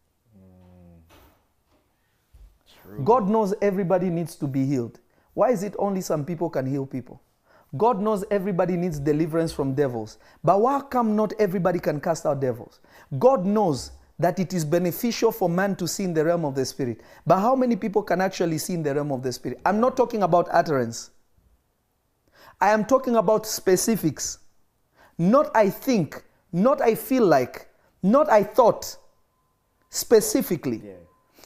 [3.05, 5.01] God knows everybody needs to be healed.
[5.33, 7.21] Why is it only some people can heal people?
[7.77, 10.19] God knows everybody needs deliverance from devils.
[10.43, 12.81] But why come not everybody can cast out devils?
[13.19, 16.65] God knows that it is beneficial for man to see in the realm of the
[16.65, 17.01] spirit.
[17.27, 19.61] But how many people can actually see in the realm of the spirit?
[19.65, 21.11] I'm not talking about utterance.
[22.61, 24.39] I am talking about specifics.
[25.19, 26.23] Not I think,
[26.53, 27.69] not I feel like,
[28.03, 28.97] not I thought.
[29.91, 30.81] Specifically.
[30.85, 30.93] Yeah.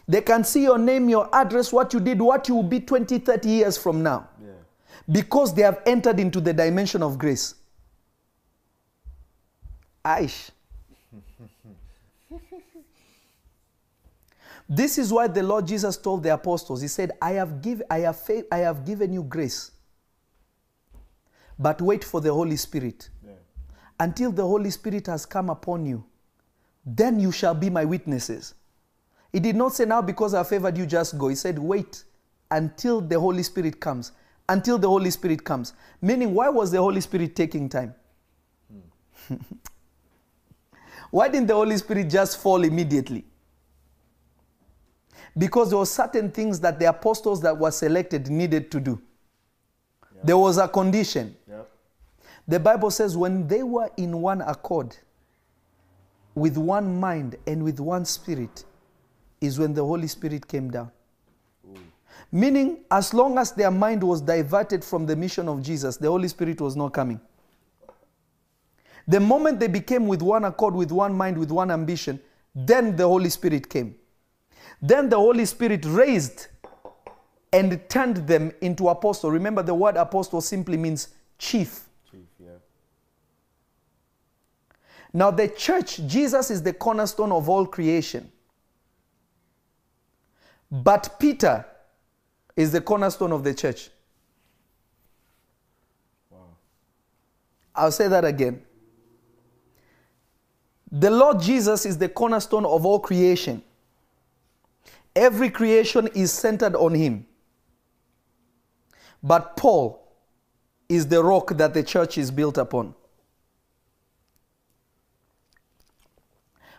[0.07, 3.19] They can see your name, your address, what you did, what you will be 20,
[3.19, 4.29] 30 years from now.
[5.11, 7.55] Because they have entered into the dimension of grace.
[10.05, 10.51] Aish.
[14.69, 18.01] this is why the Lord Jesus told the apostles, He said, I have, give, I
[18.01, 18.19] have,
[18.51, 19.73] I have given you grace
[21.59, 23.09] but wait for the Holy Spirit.
[23.25, 23.33] Yeah.
[23.99, 26.05] Until the Holy Spirit has come upon you,
[26.87, 28.55] then you shall be my witnesses.
[29.33, 31.29] He did not say, Now because I favored you, just go.
[31.29, 32.05] He said, Wait
[32.51, 34.13] until the Holy Spirit comes.
[34.49, 35.75] Until the Holy Spirit comes.
[36.01, 37.95] Meaning, why was the Holy Spirit taking time?
[41.11, 43.25] why didn't the Holy Spirit just fall immediately?
[45.37, 49.01] Because there were certain things that the apostles that were selected needed to do.
[50.25, 51.37] There was a condition.
[51.49, 51.71] Yep.
[52.49, 54.97] The Bible says, when they were in one accord,
[56.35, 58.65] with one mind and with one spirit,
[59.41, 60.91] is when the Holy Spirit came down.
[62.31, 66.29] Meaning, as long as their mind was diverted from the mission of Jesus, the Holy
[66.29, 67.21] Spirit was not coming.
[69.07, 72.21] The moment they became with one accord, with one mind, with one ambition,
[72.55, 73.95] then the Holy Spirit came.
[74.83, 76.49] Then the Holy Spirit raised
[77.53, 79.31] and turned them into apostle.
[79.31, 81.09] Remember, the word apostle simply means
[81.39, 81.89] chief.
[82.11, 82.51] Chief, yeah.
[85.15, 88.31] Now, the church, Jesus is the cornerstone of all creation.
[90.71, 91.65] But Peter
[92.59, 93.89] is the cornerstone of the church.
[97.73, 98.61] I'll say that again.
[100.91, 103.63] The Lord Jesus is the cornerstone of all creation.
[105.15, 107.27] Every creation is centered on him.
[109.23, 110.05] But Paul
[110.89, 112.93] is the rock that the church is built upon.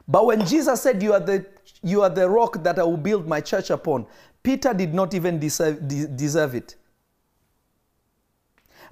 [0.06, 1.46] But when Jesus said, You are the,
[1.82, 4.08] you are the rock that I will build my church upon,
[4.44, 6.76] Peter did not even deserve, deserve it.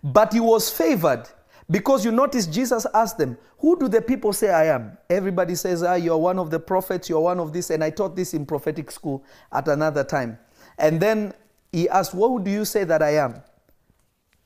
[0.04, 1.28] But he was favored
[1.70, 4.98] Because you notice Jesus asked them, Who do the people say I am?
[5.10, 7.70] Everybody says, Ah, you're one of the prophets, you're one of this.
[7.70, 10.40] And I taught this in prophetic school at another time.
[10.78, 11.34] And then
[11.72, 13.42] he asked, What do you say that I am?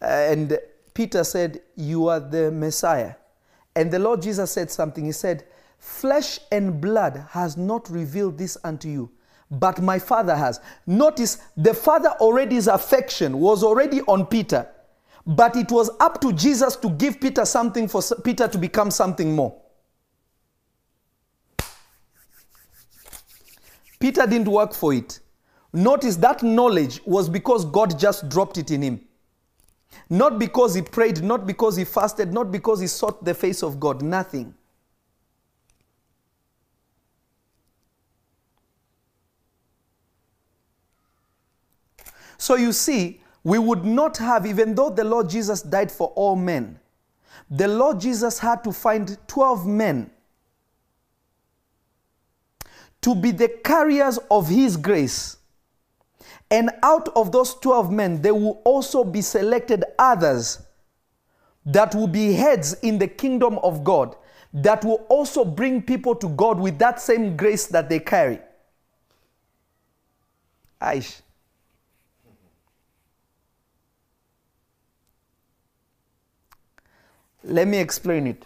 [0.02, 0.58] And
[0.96, 3.16] Peter said, You are the Messiah.
[3.76, 5.06] And the Lord Jesus said something.
[5.06, 5.46] He said,
[5.78, 9.12] Flesh and blood has not revealed this unto you,
[9.52, 10.62] but my Father has.
[10.88, 14.68] Notice the Father already's affection was already on Peter,
[15.28, 19.36] but it was up to Jesus to give Peter something for Peter to become something
[19.36, 19.56] more.
[24.00, 25.20] Peter didn't work for it.
[25.74, 29.02] Notice that knowledge was because God just dropped it in him.
[30.10, 33.80] Not because he prayed, not because he fasted, not because he sought the face of
[33.80, 34.56] God, nothing.
[42.42, 46.36] So you see, we would not have, even though the Lord Jesus died for all
[46.36, 46.80] men,
[47.52, 50.10] the Lord Jesus had to find 12 men
[53.04, 55.38] to be the carriers of his grace.
[56.50, 60.64] And out of those 12 men, there will also be selected others
[61.64, 64.16] that will be heads in the kingdom of God,
[64.52, 68.40] that will also bring people to God with that same grace that they carry.
[70.82, 71.22] Aish.
[77.44, 78.46] Let me explain it.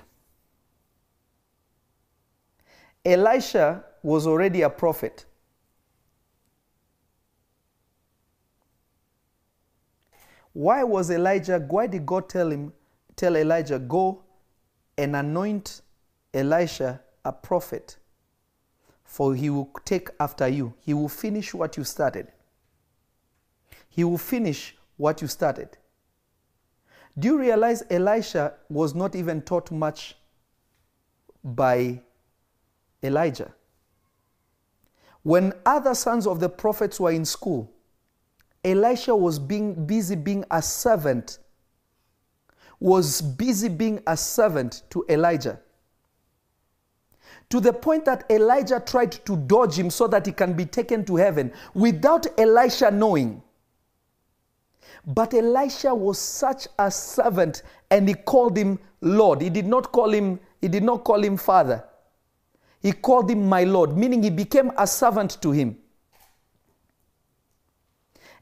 [3.03, 5.25] Elisha was already a prophet.
[10.53, 12.71] Why was Elijah, why did God tell him,
[13.15, 14.23] tell Elijah, go
[14.97, 15.81] and anoint
[16.33, 17.97] Elisha a prophet?
[19.03, 20.73] For he will take after you.
[20.79, 22.31] He will finish what you started.
[23.89, 25.77] He will finish what you started.
[27.17, 30.15] Do you realize Elisha was not even taught much
[31.43, 32.01] by
[33.01, 33.53] Elijah?
[35.23, 37.71] When other sons of the prophets were in school,
[38.63, 41.39] Elisha was being busy being a servant,
[42.79, 45.59] was busy being a servant to Elijah.
[47.49, 51.05] To the point that Elijah tried to dodge him so that he can be taken
[51.05, 53.41] to heaven without Elisha knowing.
[55.05, 59.41] But Elisha was such a servant and he called him Lord.
[59.41, 61.83] He did not call him, he did not call him father.
[62.81, 65.77] He called him my Lord, meaning he became a servant to him.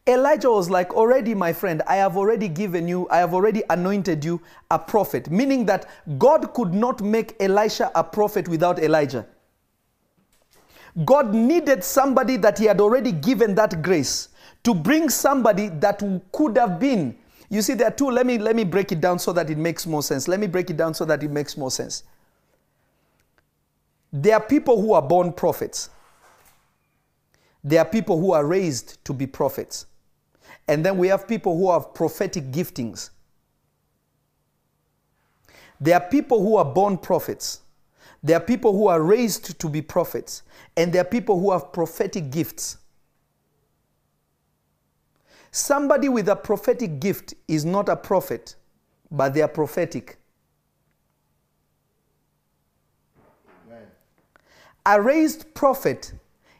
[0.05, 4.25] Elijah was like, Already, my friend, I have already given you, I have already anointed
[4.25, 5.85] you a prophet, meaning that
[6.17, 9.25] God could not make Elisha a prophet without Elijah.
[11.05, 14.29] God needed somebody that he had already given that grace
[14.63, 17.17] to bring somebody that could have been.
[17.49, 18.09] You see, there are two.
[18.09, 20.27] Let me let me break it down so that it makes more sense.
[20.27, 22.03] Let me break it down so that it makes more sense.
[24.11, 25.89] There are people who are born prophets.
[27.63, 29.87] There are people who are raised to be prophets.
[30.67, 33.09] And then we have people who have prophetic giftings.
[35.79, 37.62] There are people who are born prophets.
[38.23, 40.43] There are people who are raised to be prophets.
[40.77, 42.77] And there are people who have prophetic gifts.
[45.51, 48.55] Somebody with a prophetic gift is not a prophet,
[49.11, 50.17] but they are prophetic.
[54.85, 56.13] A raised prophet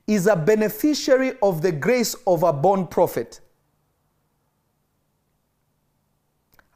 [0.06, 3.40] is a beneficiary of the grace of a born prophet.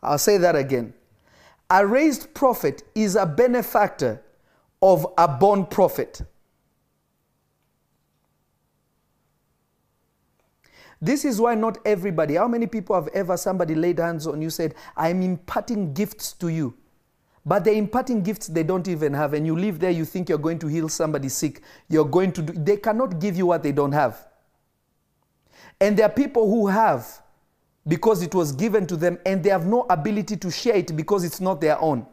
[0.02, 0.94] I'll say that again.
[1.70, 4.24] A raised prophet is a benefactor
[4.82, 6.22] of a born prophet.
[11.02, 14.50] This is why not everybody, how many people have ever somebody laid hands on you
[14.50, 16.76] said, I'm imparting gifts to you.
[17.46, 20.38] But they're imparting gifts they don't even have, and you live there, you think you're
[20.38, 21.62] going to heal somebody sick.
[21.88, 24.28] You're going to do, they cannot give you what they don't have.
[25.80, 27.22] And there are people who have
[27.88, 31.24] because it was given to them, and they have no ability to share it because
[31.24, 32.06] it's not their own.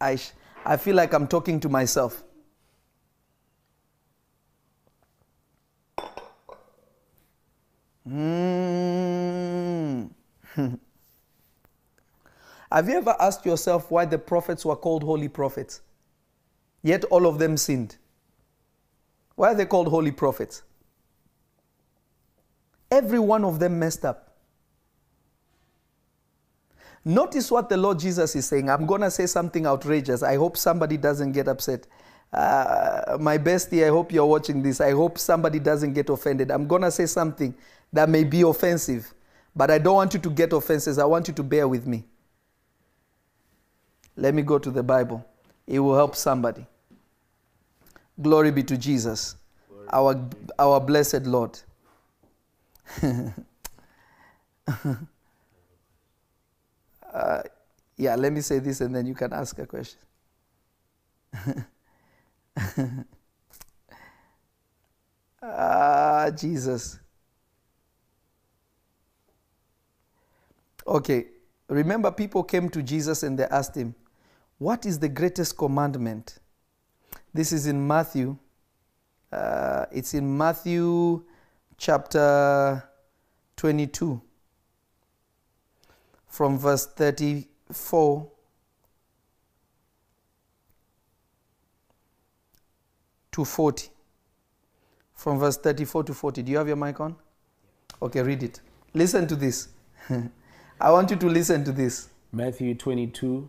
[0.00, 0.32] I, sh-
[0.64, 2.24] I feel like I'm talking to myself.
[8.08, 8.84] Mm.
[12.72, 15.82] Have you ever asked yourself why the prophets were called holy prophets?
[16.82, 17.96] Yet all of them sinned.
[19.36, 20.62] Why are they called holy prophets?
[22.90, 24.33] Every one of them messed up.
[27.04, 28.70] Notice what the Lord Jesus is saying.
[28.70, 30.22] I'm going to say something outrageous.
[30.22, 31.86] I hope somebody doesn't get upset.
[32.32, 34.80] Uh, my bestie, I hope you're watching this.
[34.80, 36.50] I hope somebody doesn't get offended.
[36.50, 37.54] I'm going to say something
[37.92, 39.12] that may be offensive,
[39.54, 40.98] but I don't want you to get offenses.
[40.98, 42.04] I want you to bear with me.
[44.16, 45.24] Let me go to the Bible.
[45.66, 46.66] It will help somebody.
[48.20, 49.36] Glory be to Jesus,
[49.92, 50.18] our,
[50.58, 51.58] our blessed Lord.
[57.14, 57.42] Uh,
[57.96, 60.00] yeah, let me say this and then you can ask a question.
[65.46, 66.98] Ah, Jesus.
[70.86, 71.26] Okay,
[71.68, 73.94] remember people came to Jesus and they asked him,
[74.56, 76.38] What is the greatest commandment?
[77.34, 78.38] This is in Matthew.
[79.30, 81.24] Uh, it's in Matthew
[81.76, 82.82] chapter
[83.56, 84.22] 22
[86.34, 88.28] from verse 34
[93.30, 93.88] to 40.
[95.14, 96.42] From verse 34 to 40.
[96.42, 97.14] Do you have your mic on?
[98.02, 98.60] Okay, read it.
[98.94, 99.68] Listen to this.
[100.80, 102.08] I want you to listen to this.
[102.32, 103.48] Matthew 22,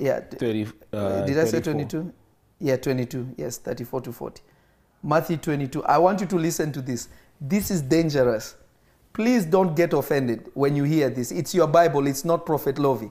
[0.00, 0.18] Yeah.
[0.18, 0.66] d- 30.
[0.92, 2.12] Uh, Did I say 22?
[2.58, 3.34] Yeah, 22.
[3.36, 4.42] Yes, 34 to 40.
[5.00, 5.84] Matthew 22.
[5.84, 7.08] I want you to listen to this.
[7.40, 8.56] This is dangerous.
[9.14, 11.30] Please don't get offended when you hear this.
[11.30, 13.10] It's your Bible, it's not Prophet Lovy.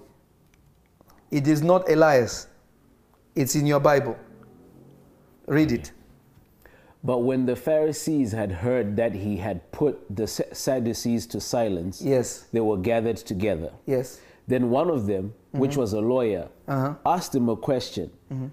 [1.31, 2.47] It is not Elias.
[3.35, 4.17] It's in your Bible.
[5.47, 5.91] Read it.
[7.05, 12.45] But when the Pharisees had heard that he had put the Sadducees to silence, Yes.
[12.51, 13.71] they were gathered together.
[13.85, 14.19] Yes.
[14.47, 16.95] Then one of them, which was a lawyer, Uh-huh.
[17.05, 18.11] asked him a question,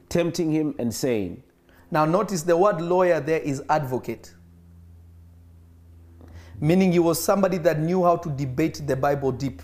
[0.08, 1.42] tempting him and saying,
[1.90, 4.34] Now, notice the word lawyer there is advocate.
[6.60, 9.62] Meaning he was somebody that knew how to debate the Bible deep.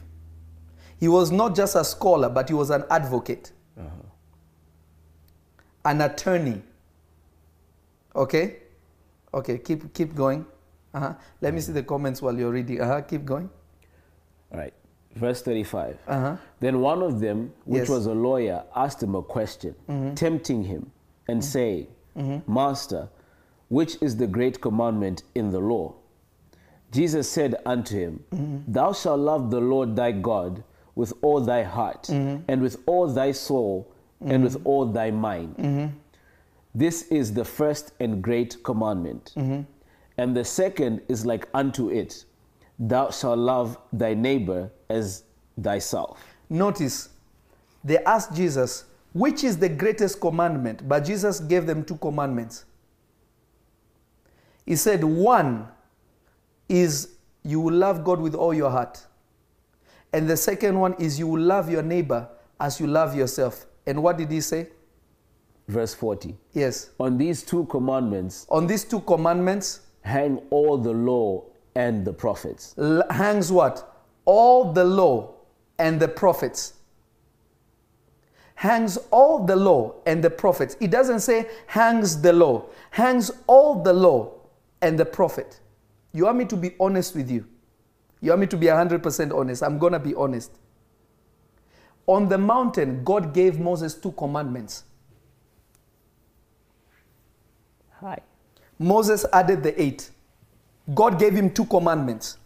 [0.99, 3.53] He was not just a scholar, but he was an advocate,
[5.85, 6.63] an attorney.
[8.15, 8.57] Okay?
[9.35, 10.47] Okay, keep, keep going.
[10.95, 11.13] Uh-huh.
[11.43, 12.81] Let me see the comments while you're reading.
[12.81, 13.03] Uh-huh.
[13.03, 13.51] Keep going.
[14.51, 14.73] All right,
[15.15, 15.99] verse 35.
[16.09, 16.37] Uh-huh.
[16.61, 17.85] Then one of them, which Yes.
[17.89, 17.93] Mm-hmm.
[17.95, 19.75] was a lawyer, asked him a question,
[20.15, 20.91] tempting him
[21.29, 21.89] and saying,
[22.47, 23.09] Master,
[23.69, 25.95] which is the great commandment in the law?
[26.97, 28.73] Jesus said unto him, Mm-hmm.
[28.73, 32.45] Thou shalt love the Lord thy God with all thy heart, Mm-hmm.
[32.49, 35.57] and with all thy soul, and with all thy mind.
[35.57, 35.87] Mm-hmm.
[36.75, 39.33] This is the first and great commandment.
[39.37, 39.63] Mm-hmm.
[40.19, 42.25] And the second is like unto it
[42.79, 45.23] Thou shalt love thy neighbor as
[45.63, 46.23] thyself.
[46.51, 47.09] Notice,
[47.85, 48.85] they asked Jesus,
[49.15, 50.87] which is the greatest commandment?
[50.89, 52.65] But Jesus gave them two commandments.
[54.67, 55.69] He said, one
[56.69, 57.11] is
[57.43, 59.05] you will love God with all your heart.
[60.13, 62.29] And the second one is you will love your neighbor
[62.61, 63.67] as you love yourself.
[63.87, 64.69] And what did he say?
[65.69, 66.37] Verse 40.
[66.53, 66.91] Yes.
[67.01, 71.43] On these two commandments On these two commandments hang all the law
[71.75, 72.75] and the prophets.
[72.79, 73.97] l- hangs what?
[74.25, 75.35] All the law
[75.79, 76.75] and the prophets.
[78.55, 80.77] Hangs all the law and the prophets.
[80.81, 84.33] It doesn't say hangs the law, hangs all the law
[84.81, 85.61] and the prophet.
[86.13, 87.47] You want me to be honest with you?
[88.21, 89.63] You want me to be 100% honest?
[89.63, 90.53] I'm going to be honest.
[92.07, 94.85] On the mountain, God gave Moses two commandments.
[98.01, 98.19] Hi.
[98.79, 100.11] Moses added the eight.
[100.95, 102.39] God gave him two commandments.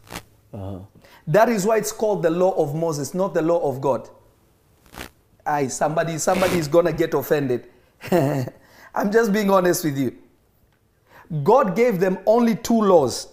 [0.52, 0.80] Uh-huh.
[1.26, 4.08] That is why it's called the law of Moses, not the law of God.
[5.44, 7.66] Aye, somebody, somebody is gonna get offended.
[8.94, 10.16] I'm just being honest with you.
[11.44, 13.28] God gave them only two laws.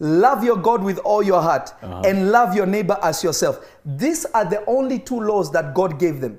[0.00, 3.64] Love your God with all your heart and love your neighbor as yourself.
[3.84, 6.38] These are the only two laws that God gave them,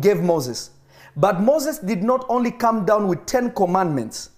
[0.00, 0.70] gave Moses.
[1.16, 4.30] But Moses did not only come down with 10 commandments,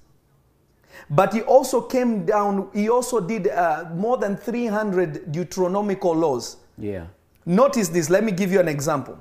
[1.10, 6.56] but he also came down, he also did uh, more than 300 Deuteronomical laws.
[6.78, 7.06] Yeah.
[7.46, 9.18] Notice this, let me give you an example.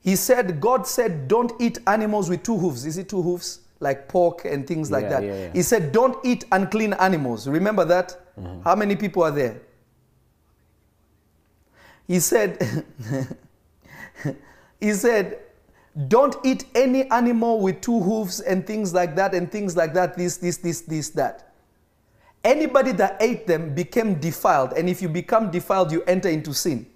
[0.00, 2.86] He said, God said, don't eat animals with two hooves.
[2.86, 3.60] Is it two hooves?
[3.80, 5.22] Like pork and things like Yeah, that.
[5.22, 5.52] yeah, yeah.
[5.52, 7.46] He said, don't eat unclean animals.
[7.46, 8.16] Remember that?
[8.40, 8.62] Mm-hmm.
[8.62, 9.60] How many people are there?
[12.06, 12.84] He said,
[14.80, 15.40] he said,
[16.08, 20.16] don't eat any animal with two hooves and things like that and things like that,
[20.16, 21.52] this, this, this, this, that.
[22.44, 26.86] Anybody that ate them became defiled, and if you become defiled, you enter into sin.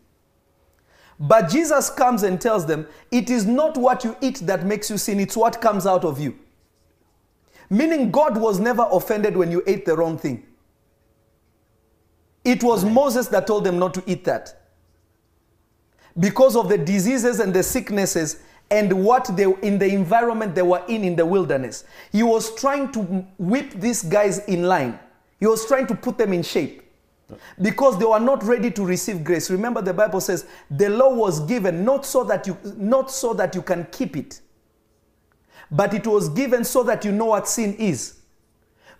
[1.19, 4.97] But Jesus comes and tells them, it is not what you eat that makes you
[4.97, 6.39] sin, it's what comes out of you.
[7.71, 10.45] Meaning, God was never offended when you ate the wrong thing.
[12.45, 14.57] It was Moses that told them not to eat that.
[16.19, 20.83] Because of the diseases and the sicknesses and what they in the environment they were
[20.89, 21.85] in in the wilderness.
[22.13, 23.01] He was trying to
[23.39, 24.99] whip these guys in line.
[25.39, 26.83] He was trying to put them in shape.
[27.61, 29.51] because they were not ready to receive grace.
[29.51, 33.55] Remember the Bible says the law was given not so that you not so that
[33.55, 34.41] you can keep it,
[35.71, 38.21] but it was given so that you know what sin is.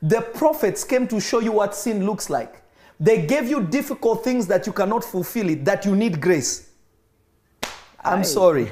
[0.03, 2.63] The prophets came to show you what sin looks like.
[2.99, 6.71] They gave you difficult things that you cannot fulfill it, that you need grace.
[8.03, 8.71] I'm sorry.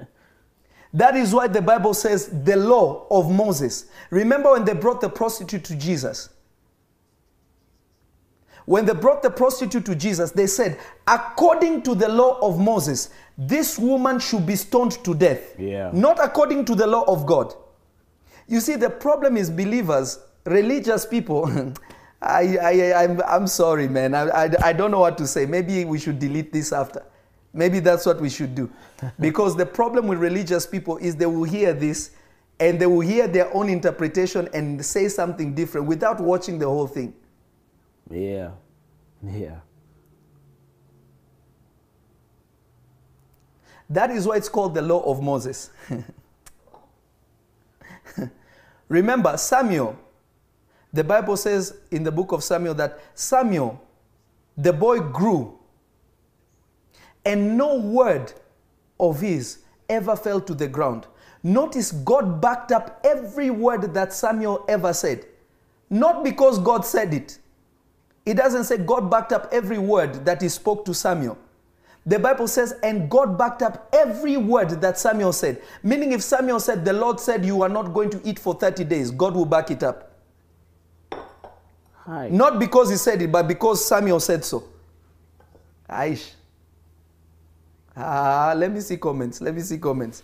[0.92, 3.86] that is why the Bible says the law of Moses.
[4.10, 6.30] Remember when they brought the prostitute to Jesus?
[8.66, 13.10] When they brought the prostitute to Jesus, they said, according to the law of Moses,
[13.36, 15.58] this woman should be stoned to death.
[15.58, 15.90] Yeah.
[15.92, 17.54] Not according to the law of God.
[18.48, 21.74] You see, the problem is believers, religious people.
[22.22, 24.14] I, I, I'm, I'm sorry, man.
[24.14, 25.44] I, I, I don't know what to say.
[25.44, 27.02] Maybe we should delete this after.
[27.52, 28.70] Maybe that's what we should do.
[29.20, 32.12] because the problem with religious people is they will hear this
[32.60, 36.86] and they will hear their own interpretation and say something different without watching the whole
[36.86, 37.12] thing.
[38.10, 38.50] Yeah.
[39.22, 39.60] Yeah.
[43.88, 45.70] That is why it's called the law of Moses.
[48.88, 49.98] Remember, Samuel,
[50.92, 53.82] the Bible says in the book of Samuel that Samuel,
[54.56, 55.58] the boy grew,
[57.24, 58.32] and no word
[59.00, 61.06] of his ever fell to the ground.
[61.42, 65.26] Notice God backed up every word that Samuel ever said.
[65.90, 67.38] Not because God said it.
[68.26, 71.36] It doesn't say God backed up every word that he spoke to Samuel.
[72.06, 75.62] The Bible says, and God backed up every word that Samuel said.
[75.82, 78.84] Meaning, if Samuel said, The Lord said you are not going to eat for 30
[78.84, 80.10] days, God will back it up.
[82.06, 82.28] Hi.
[82.28, 84.64] Not because he said it, but because Samuel said so.
[85.88, 86.32] Aish.
[87.96, 89.40] Ah, let me see comments.
[89.40, 90.22] Let me see comments.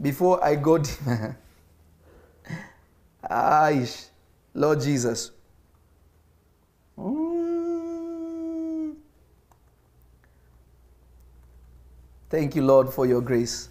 [0.00, 0.78] Before I go.
[3.30, 4.06] Aish.
[4.54, 5.32] Lord Jesus.
[6.96, 7.27] Mm.
[12.30, 13.70] Thank you, Lord, for your grace.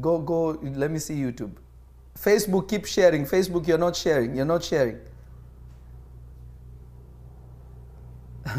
[0.00, 1.52] Go, go, let me see YouTube.
[2.18, 3.24] Facebook, keep sharing.
[3.24, 4.34] Facebook, you're not sharing.
[4.34, 4.98] You're not sharing.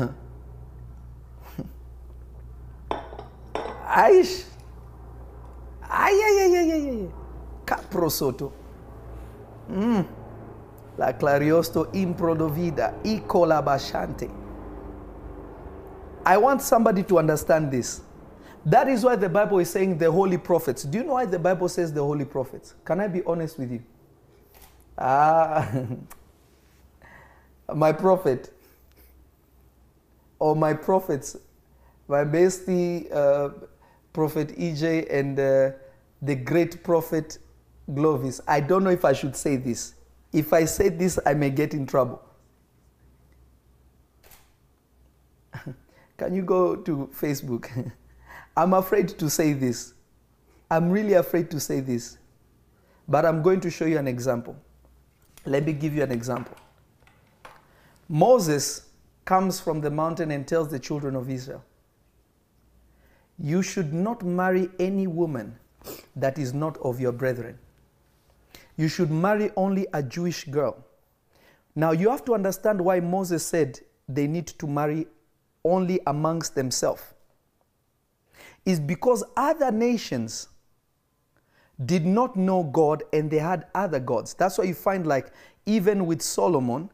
[3.86, 4.44] Aish.
[5.82, 7.08] Ay, ay, ay, ay, ay, ay.
[7.66, 8.52] Caprosoto.
[9.70, 10.06] Mm.
[10.98, 14.30] La clariosto improdovida, e colabashante.
[16.26, 18.02] I want somebody to understand this.
[18.66, 20.84] That is why the Bible is saying the holy prophets.
[20.84, 22.74] Do you know why the Bible says the holy prophets?
[22.84, 23.84] Can I be honest with you?
[24.98, 25.70] Ah,
[27.76, 28.52] my prophet
[30.40, 31.38] or my prophets,
[32.08, 33.50] my bestie, uh,
[34.14, 35.72] Prophet EJ, and uh,
[36.22, 37.38] the great prophet
[37.94, 38.40] Glovis.
[38.48, 39.95] I don't know if I should say this.
[40.36, 42.22] If I say this, I may get in trouble.
[46.18, 47.94] Can you go to Facebook?
[48.58, 49.94] I'm afraid to say this.
[50.70, 52.18] I'm really afraid to say this.
[53.08, 54.58] But I'm going to show you an example.
[55.46, 56.58] Let me give you an example.
[58.10, 58.90] Moses
[59.24, 61.64] comes from the mountain and tells the children of Israel,
[63.40, 65.58] You should not marry any woman
[66.14, 67.58] that is not of your brethren.
[68.78, 70.84] You should marry only a Jewish girl.
[71.76, 75.08] Now, you have to understand why Moses said they need to marry
[75.64, 77.02] only amongst themselves.
[78.66, 80.50] Is because other nations
[81.86, 84.34] did not know God and they had other gods.
[84.34, 85.32] That's why you find, like,
[85.66, 86.90] even with Solomon,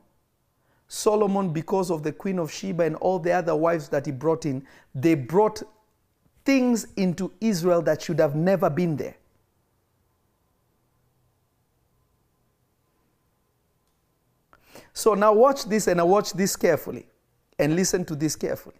[0.88, 4.46] Solomon, because of the Queen of Sheba and all the other wives that he brought
[4.46, 5.62] in, they brought
[6.44, 9.16] things into Israel that should have never been there.
[14.94, 17.08] So now watch this and I watch this carefully
[17.58, 18.76] and listen to this carefully.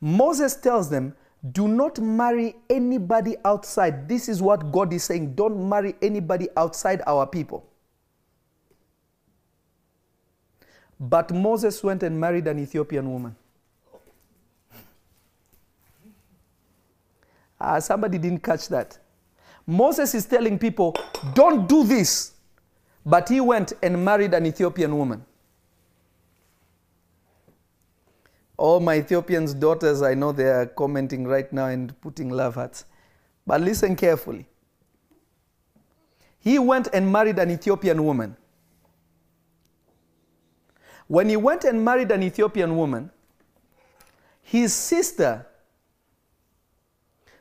[0.00, 1.14] Moses tells them,
[1.52, 4.08] do not marry anybody outside.
[4.08, 5.34] This is what God is saying.
[5.34, 7.64] Don't marry anybody outside our people.
[11.00, 13.36] But Moses went and married an Ethiopian woman.
[17.60, 18.98] Ah, somebody didn't catch that.
[19.66, 20.96] Moses is telling people,
[21.34, 22.32] don't do this.
[23.08, 25.24] But he went and married an Ethiopian woman.
[28.58, 32.84] All my Ethiopians' daughters, I know they are commenting right now and putting love hearts.
[33.46, 34.46] But listen carefully.
[36.38, 38.36] He went and married an Ethiopian woman.
[41.06, 43.10] When he went and married an Ethiopian woman,
[44.42, 45.46] his sister,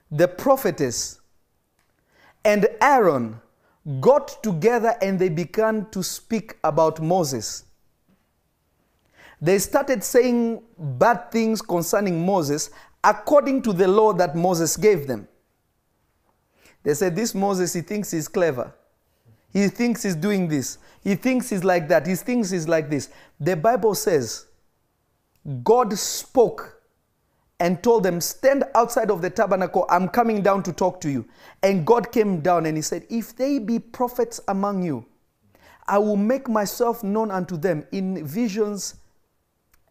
[0.09, 1.19] the prophetess,
[2.45, 3.41] and Aaron
[4.01, 7.65] got together and they began to speak about Moses.
[9.41, 12.69] They started saying bad things concerning Moses
[13.03, 15.27] according to the law that Moses gave them.
[16.83, 18.73] They said, This Moses, he thinks he's clever.
[19.53, 20.77] He thinks he's doing this.
[21.03, 22.05] He thinks he's like that.
[22.05, 23.09] He thinks he's like this.
[23.39, 24.45] The Bible says,
[25.63, 26.76] God spoke
[27.59, 29.85] and told them, Stand outside of the tabernacle.
[29.89, 31.27] I'm coming down to talk to you.
[31.63, 35.05] And God came down and he said, If they be prophets among you,
[35.87, 38.95] I will make myself known unto them in visions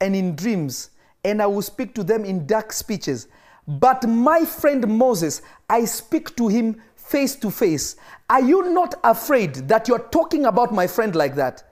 [0.00, 0.90] and in dreams,
[1.24, 3.28] and I will speak to them in dark speeches.
[3.66, 7.96] But my friend Moses, I speak to him face to face.
[8.28, 11.64] Are you not afraid that you're talking about my friend like that?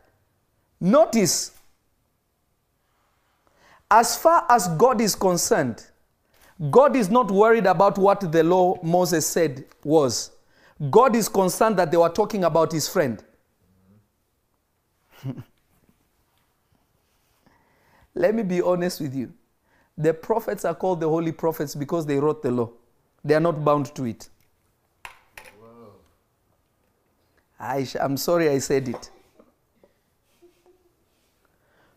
[0.80, 1.52] Notice,
[3.90, 5.84] as far as God is concerned,
[6.70, 10.30] God is not worried about what the law Moses said was.
[10.90, 13.22] God is concerned that they were talking about his friend.
[18.14, 19.32] Let me be honest with you.
[19.96, 22.70] The prophets are called the holy prophets because they wrote the law.
[23.24, 24.28] They are not bound to it.
[27.58, 29.10] I, am sorry I said it.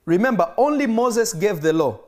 [0.07, 1.99] Remember, only Moses gave the law.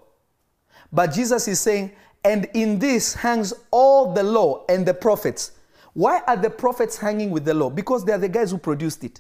[0.91, 1.91] But Jesus is saying,
[2.24, 5.52] and in this hangs all the law and the prophets.
[5.93, 7.70] Why are the prophets hanging with the law?
[7.70, 9.20] Because they are the guys who produced it.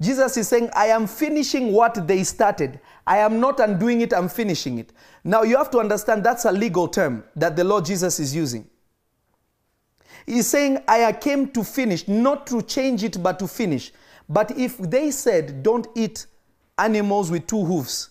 [0.00, 2.80] Jesus is saying, I am finishing what they started.
[3.06, 4.92] I am not undoing it, I'm finishing it.
[5.22, 8.66] Now you have to understand that's a legal term that the Lord Jesus is using.
[10.24, 13.92] He's saying, I came to finish, not to change it, but to finish.
[14.26, 16.26] But if they said, don't eat
[16.78, 18.10] animals with two hooves.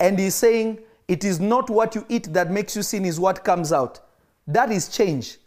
[0.00, 3.44] and he's saying, it is not what you eat that makes you sin, is what
[3.44, 4.00] comes out,
[4.46, 5.38] that is change.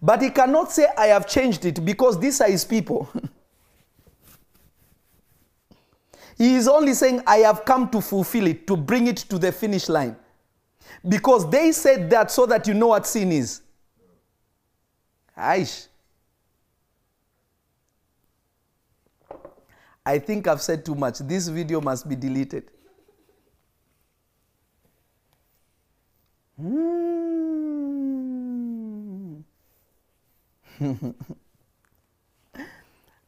[0.00, 3.08] But he cannot say, I have changed it because these are his people.
[6.38, 9.52] He is only saying, I have come to fulfill it, to bring it to the
[9.52, 10.16] finish line.
[11.06, 13.60] Because they said that so that you know what sin is.
[15.38, 15.86] Aish.
[20.04, 21.18] I think I've said too much.
[21.20, 22.64] This video must be deleted.
[30.82, 31.22] Mm.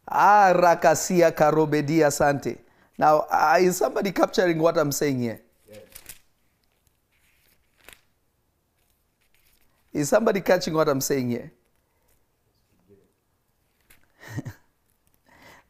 [0.08, 2.58] ah, rakasia karobedia sante.
[2.98, 5.40] Now, uh, is somebody capturing what I'm saying here?
[5.68, 5.78] Yes.
[9.92, 11.52] Is somebody catching what I'm saying here?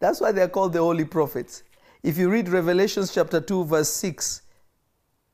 [0.04, 1.62] That's why they're called the holy prophets.
[2.02, 4.42] If you read Revelations chapter 2, verse 6,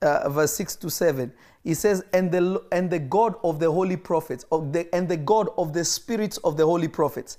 [0.01, 1.33] uh, verse 6 to 7,
[1.65, 5.17] he says, and the, and the God of the holy prophets, of the, and the
[5.17, 7.39] God of the spirits of the holy prophets.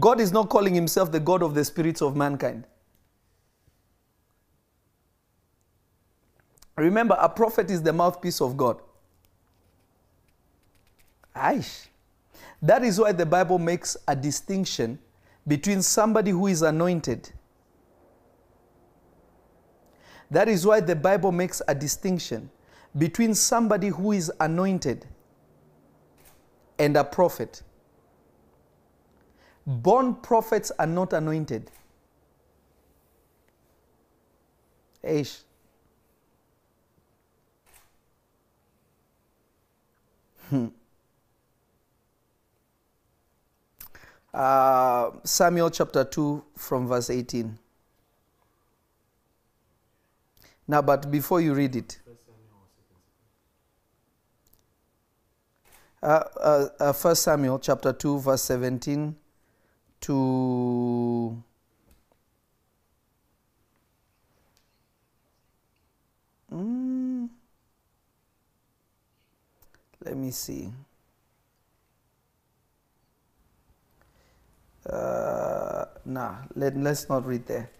[0.00, 2.64] God is not calling himself the God of the spirits of mankind.
[6.76, 8.80] Remember, a prophet is the mouthpiece of God.
[11.36, 11.88] Aish.
[12.62, 14.98] That is why the Bible makes a distinction
[15.46, 17.30] between somebody who is anointed.
[20.30, 22.50] That is why the Bible makes a distinction
[22.96, 25.06] between somebody who is anointed
[26.78, 27.62] and a prophet.
[29.66, 31.70] Born prophets are not anointed.
[35.02, 35.40] Aish.
[40.50, 40.66] Hmm.
[44.34, 47.56] Uh, Samuel chapter 2 from verse 18.
[50.66, 52.00] Now, but before you read it,
[56.02, 59.14] uh, uh, uh, 1 Samuel chapter 2, verse 17
[60.00, 61.42] to.
[66.52, 67.28] Mm,
[70.04, 70.72] let me see.
[74.88, 77.70] Uh, nah, let, let's not read there.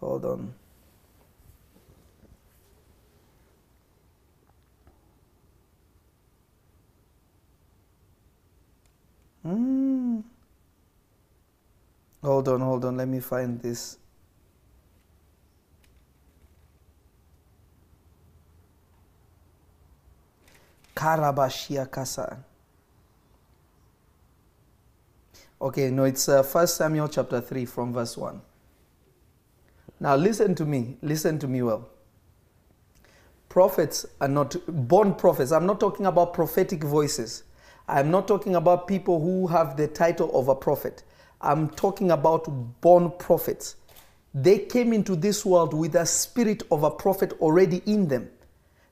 [0.00, 0.54] Hold on.
[9.46, 10.22] Mm.
[12.22, 12.96] Hold on, hold on.
[12.96, 13.98] Let me find this.
[20.96, 22.53] Karabashia Kasa.
[25.64, 28.38] Okay, no, it's uh, 1 Samuel chapter 3 from verse 1.
[29.98, 31.88] Now listen to me, listen to me well.
[33.48, 35.52] Prophets are not born prophets.
[35.52, 37.44] I'm not talking about prophetic voices.
[37.88, 41.02] I'm not talking about people who have the title of a prophet.
[41.40, 42.44] I'm talking about
[42.82, 43.76] born prophets.
[44.34, 48.28] They came into this world with a spirit of a prophet already in them.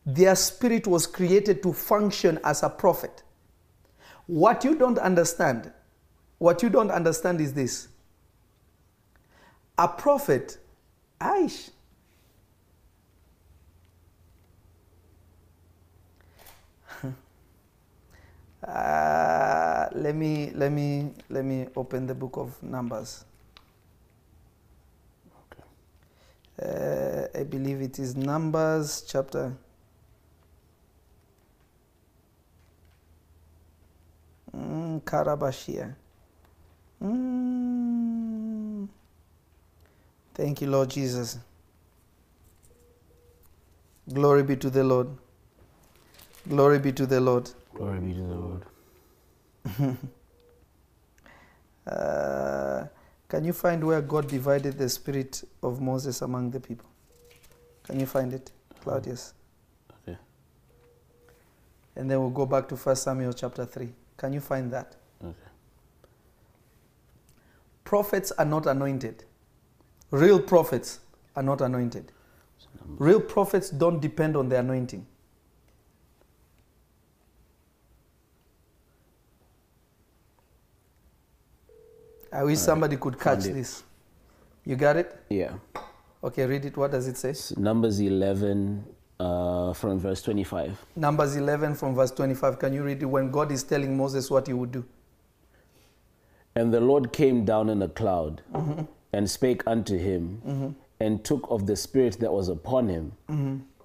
[0.06, 3.24] Their spirit was created to function as a prophet.
[4.26, 5.70] What you don't understand,
[6.42, 7.86] what you don't understand is this.
[9.78, 10.58] A prophet,
[11.20, 11.70] Aish,
[18.66, 23.24] Uh, let me let me let me open the book of Numbers.
[26.60, 29.56] Uh, I believe it is Numbers chapter.
[34.56, 35.96] Mm, Karabashia.
[37.02, 38.88] Mm.
[40.34, 41.38] Thank you, Lord Jesus.
[44.12, 45.08] Glory be to the Lord.
[46.48, 47.50] Glory be to the Lord.
[47.74, 48.62] Glory be to the Lord.
[51.84, 52.86] Uh,
[53.28, 56.88] can you find where God divided the spirit of Moses among the people?
[57.82, 59.34] Can you find it, Claudius?
[60.06, 60.16] Okay.
[61.96, 63.88] And then we'll go back to 1 Samuel chapter 3.
[64.16, 64.94] Can you find that?
[65.24, 65.34] Okay.
[67.92, 69.22] Prophets are not anointed.
[70.10, 71.00] Real prophets
[71.36, 72.10] are not anointed.
[72.96, 75.04] Real prophets don't depend on the anointing.
[82.32, 83.82] I wish somebody could catch this.
[84.64, 85.14] You got it?
[85.28, 85.52] Yeah.
[86.24, 86.74] Okay, read it.
[86.78, 87.28] What does it say?
[87.28, 88.86] It's Numbers 11
[89.20, 90.78] uh, from verse 25.
[90.96, 92.58] Numbers 11 from verse 25.
[92.58, 94.82] Can you read it when God is telling Moses what he would do?
[96.54, 98.42] And the Lord came down in a cloud
[99.12, 103.12] and spake unto him and took of the spirit that was upon him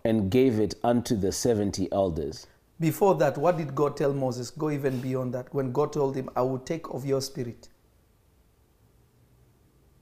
[0.03, 2.47] and gave it unto the 70 elders.
[2.80, 4.51] Before that, what did God tell Moses?
[4.51, 5.51] Go even beyond that.
[5.53, 7.70] When God told him, I will take of your spirit,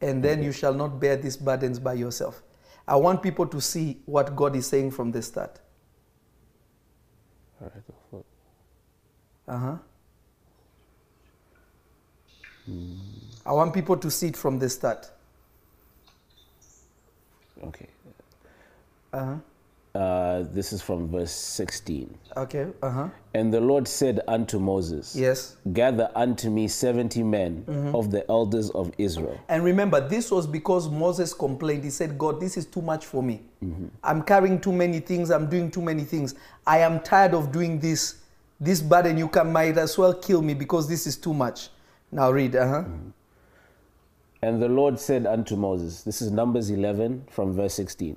[0.02, 2.44] and then you shall not bear these burdens by yourself.
[2.88, 5.60] I want people to see what God is saying from the start.
[7.62, 7.88] All right.
[7.88, 8.26] go for it.
[9.48, 9.78] Uh huh.
[13.46, 15.10] I want people to see it from the start.
[17.64, 17.88] Okay.
[19.14, 19.36] Uh huh.
[20.00, 22.18] Uh, this is from verse 16.
[22.36, 22.68] Okay.
[22.84, 23.10] Uh huh.
[23.34, 25.56] And the Lord said unto Moses, Yes.
[25.72, 27.64] Gather unto me 70 men
[27.96, 29.40] of the elders of Israel.
[29.48, 31.86] And remember, this was because Moses complained.
[31.86, 33.42] He said, God, this is too much for me.
[34.04, 35.32] I'm carrying too many things.
[35.32, 36.36] I'm doing too many things.
[36.68, 38.22] I am tired of doing this.
[38.60, 41.70] This burden, you can might as well kill me because this is too much.
[42.16, 42.56] Now read.
[42.56, 42.84] Uh huh.
[44.42, 48.16] And the Lord said unto Moses, This is Numbers 11 from verse 16.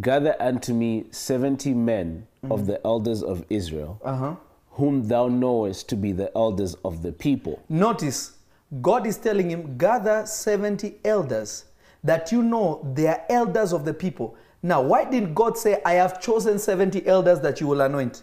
[0.00, 4.40] Gather unto me 70 men of the elders of Israel,
[4.70, 7.62] whom thou knowest to be the elders of the people.
[7.68, 8.38] Notice,
[8.80, 11.66] God is telling him, gather 70 elders
[12.02, 14.36] that you know they are elders of the people.
[14.62, 18.22] Now, why didn't God say, I have chosen 70 elders that you will anoint?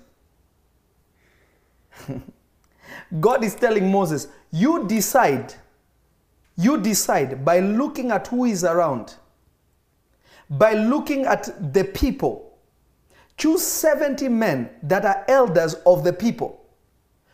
[3.20, 5.54] God is telling Moses, you decide,
[6.56, 9.16] you decide by looking at who is around,
[10.50, 12.58] by looking at the people.
[13.38, 16.64] Choose 70 men that are elders of the people.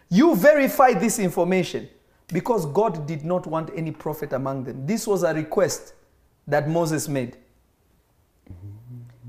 [0.09, 1.89] You verify this information
[2.27, 4.85] because God did not want any prophet among them.
[4.85, 5.93] This was a request
[6.47, 7.37] that Moses made.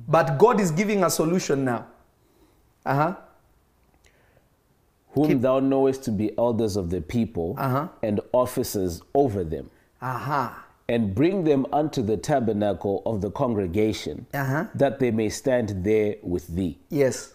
[0.08, 1.86] But God is giving a solution now.
[2.84, 3.16] Uh huh.
[5.12, 7.88] Whom thou knowest to be elders of the people Uh-huh.
[8.02, 10.64] and officers over them, Aha.
[10.88, 14.66] and bring them unto the tabernacle of the congregation, Uh-huh.
[14.74, 16.78] that they may stand there with thee.
[16.88, 17.34] Yes.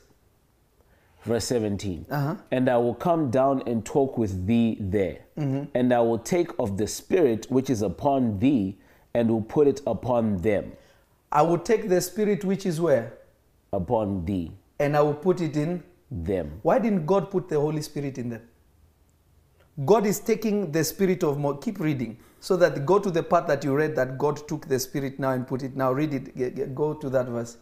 [1.23, 2.05] Verse 17.
[2.09, 2.35] Uh-huh.
[2.51, 5.17] And I will come down and talk with thee there.
[5.37, 5.63] Mm-hmm.
[5.73, 8.77] And I will take of the Spirit which is upon thee
[9.13, 10.73] and will put it upon them.
[11.31, 13.13] I will take the spirit which is where?
[13.73, 14.51] Upon thee.
[14.79, 15.83] And I will put it in.
[16.11, 16.59] Them.
[16.61, 18.41] Why didn't God put the Holy Spirit in them?
[19.85, 21.55] God is taking the spirit of Mo.
[21.55, 22.17] Keep reading.
[22.39, 25.31] So that go to the part that you read that God took the spirit now
[25.31, 25.75] and put it.
[25.75, 26.75] Now read it.
[26.75, 27.57] Go to that verse.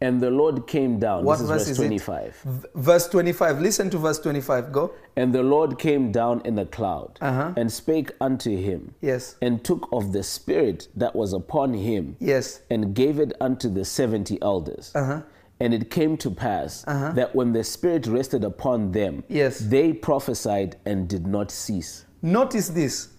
[0.00, 1.24] And the Lord came down.
[1.24, 1.82] What this is verse verse is it?
[1.82, 2.36] 25.
[2.44, 3.60] V- verse 25.
[3.60, 4.72] Listen to verse 25.
[4.72, 4.92] Go.
[5.16, 7.52] And the Lord came down in a cloud Uh-huh.
[7.56, 9.36] and spake unto him Yes.
[9.42, 12.62] and took of the Spirit that was upon him Yes.
[12.70, 14.90] and gave it unto the 70 elders.
[14.94, 15.20] Uh-huh.
[15.62, 17.12] And it came to pass uh-huh.
[17.12, 19.60] that when the Spirit rested upon them, Yes.
[19.60, 22.04] they prophesied and did not cease.
[22.20, 23.10] Notice this.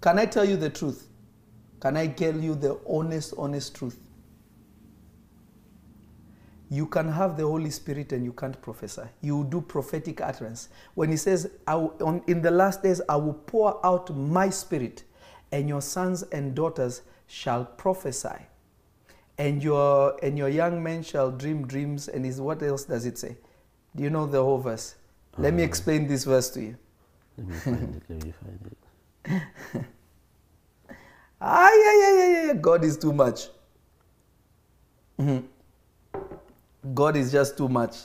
[0.00, 1.08] Can I tell you the truth?
[1.80, 3.98] Can I tell you the honest, honest truth?
[6.70, 9.02] You can have the Holy Spirit and you can't prophesy.
[9.20, 10.68] You do prophetic utterance.
[10.94, 14.50] When he says, I will, on, In the last days, I will pour out my
[14.50, 15.02] spirit,
[15.50, 18.46] and your sons and daughters shall prophesy.
[19.38, 22.08] And your, and your young men shall dream dreams.
[22.08, 23.36] And is what else does it say?
[23.94, 24.96] Do you know the whole verse?
[25.36, 26.76] Let me explain this verse to you.
[27.36, 28.02] Let me find it.
[28.08, 28.76] Let me find
[29.26, 29.82] it.
[31.40, 32.52] Ah, yeah, yeah, yeah, yeah.
[32.54, 33.48] God is too much.
[35.20, 35.44] Mhm.
[36.94, 37.96] God is just too much.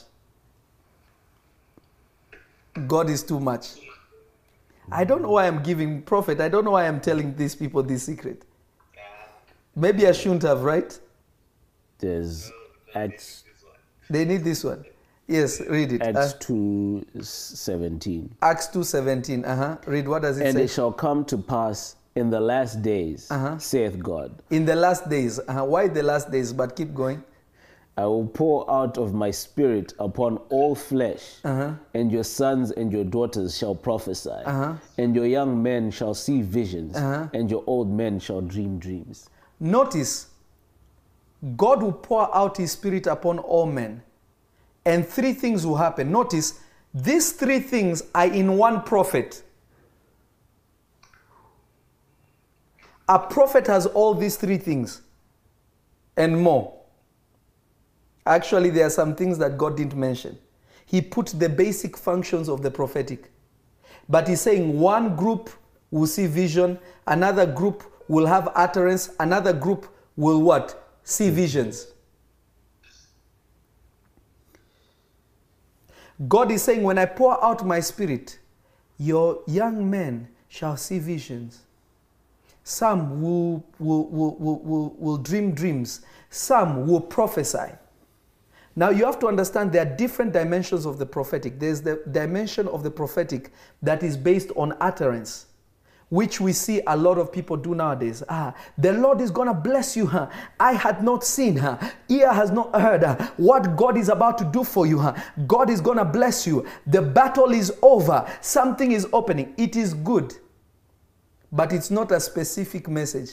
[2.86, 3.70] God is too much.
[4.90, 6.40] I don't know why I'm giving prophet.
[6.40, 8.44] I don't know why I'm telling these people this secret.
[9.74, 10.98] Maybe I shouldn't have, right?
[12.04, 12.52] There's
[12.94, 13.44] Acts
[14.10, 14.84] They need this one.
[15.26, 16.02] Yes, read it.
[16.02, 18.34] Acts Uh, two seventeen.
[18.42, 19.44] Acts 2:17.
[19.46, 19.78] Uh-huh.
[19.86, 20.60] Read what does it And say?
[20.60, 23.56] And it shall come to pass in the last days, Uh-huh.
[23.58, 25.38] saith God, In the last days.
[25.40, 25.64] Uh-huh.
[25.64, 26.52] Why the last days?
[26.52, 27.24] But keep going.
[27.96, 31.70] I will pour out of my spirit upon all flesh, Uh-huh.
[31.94, 34.74] and your sons and your daughters shall prophesy, uh-huh.
[34.98, 37.28] and your young men shall see visions, Uh-huh.
[37.32, 39.30] and your old men shall dream dreams.
[39.60, 40.26] Notice,
[41.56, 44.02] God will pour out His Spirit upon all men,
[44.84, 46.10] and three things will happen.
[46.10, 46.60] Notice,
[46.92, 49.42] these three things are in one prophet.
[53.08, 55.02] A prophet has all these three things
[56.16, 56.72] and more.
[58.24, 60.38] Actually, there are some things that God didn't mention.
[60.86, 63.30] He put the basic functions of the prophetic.
[64.08, 65.50] But he's saying one group
[65.90, 69.86] will see vision, another group will have utterance, another group
[70.16, 70.83] will what?
[71.04, 71.86] See visions.
[76.28, 78.38] God is saying, When I pour out my spirit,
[78.98, 81.62] your young men shall see visions.
[82.62, 86.00] Some will, will, will, will, will, dream dreams.
[86.30, 87.72] Some will prophesy.
[88.76, 91.60] Now you have to understand there are different dimensions of the prophetic.
[91.60, 93.52] There's the dimension of the prophetic
[93.82, 95.46] that is based on utterance,
[96.14, 98.22] which we see a lot of people do nowadays.
[98.28, 100.28] Ah, the Lord is gonna bless you, huh?
[100.60, 101.76] I had not seen her,
[102.08, 103.16] ear has not heard huh?
[103.36, 105.16] what God is about to do for you, huh?
[105.48, 106.64] God is gonna bless you.
[106.86, 109.54] The battle is over, something is opening.
[109.56, 110.34] It is good,
[111.50, 113.30] but it's not a specific message.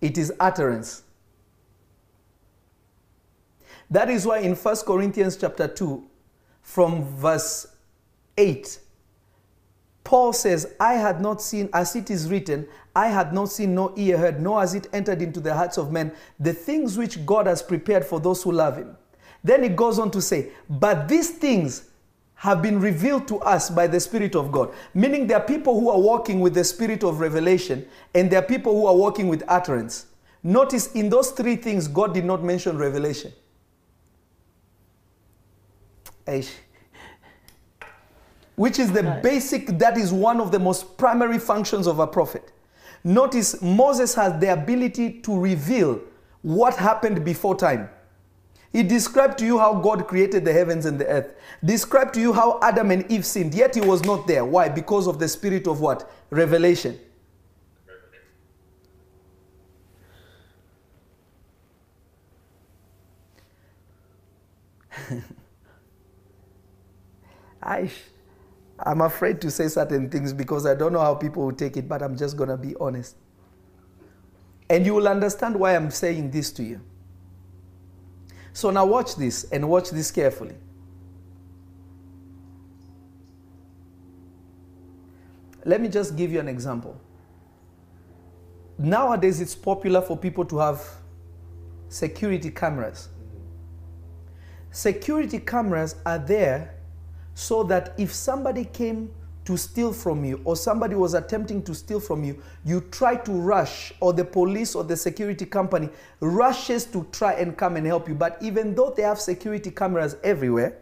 [0.00, 1.04] It is utterance.
[3.88, 6.04] That is why in 1 Corinthians chapter 2,
[6.60, 7.68] from verse
[8.36, 8.80] 8,
[10.04, 13.92] Paul says, I had not seen, as it is written, I had not seen, no
[13.96, 17.46] ear heard, nor has it entered into the hearts of men, the things which God
[17.46, 18.96] has prepared for those who love him.
[19.42, 21.90] Then he goes on to say, But these things
[22.34, 24.72] have been revealed to us by the Spirit of God.
[24.92, 28.46] Meaning there are people who are walking with the Spirit of revelation, and there are
[28.46, 30.06] people who are walking with utterance.
[30.42, 33.32] Notice in those three things, God did not mention revelation.
[36.26, 36.50] Eish.
[38.56, 42.52] Which is the basic, that is one of the most primary functions of a prophet.
[43.02, 46.00] Notice Moses has the ability to reveal
[46.42, 47.90] what happened before time.
[48.72, 51.34] He described to you how God created the heavens and the earth.
[51.64, 54.44] Described to you how Adam and Eve sinned, yet he was not there.
[54.44, 54.68] Why?
[54.68, 56.10] Because of the spirit of what?
[56.30, 56.98] Revelation.
[67.62, 67.90] I,
[68.84, 71.88] I'm afraid to say certain things because I don't know how people will take it,
[71.88, 73.16] but I'm just going to be honest.
[74.68, 76.80] And you will understand why I'm saying this to you.
[78.52, 80.54] So now watch this and watch this carefully.
[85.64, 87.00] Let me just give you an example.
[88.76, 90.82] Nowadays, it's popular for people to have
[91.88, 93.08] security cameras.
[94.70, 96.74] Security cameras are there
[97.34, 99.10] so that if somebody came
[99.44, 103.32] to steal from you or somebody was attempting to steal from you, you try to
[103.32, 105.88] rush, or the police or the security company
[106.20, 108.14] rushes to try and come and help you.
[108.14, 110.78] But even though they have security cameras everywhere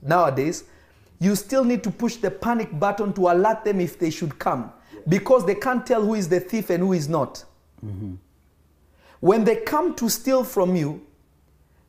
[0.00, 0.64] nowadays,
[1.18, 4.72] you still need to push the panic button to alert them if they should come
[5.08, 7.44] because they can't tell who is the thief and who is not.
[9.20, 11.00] When they come to steal from you,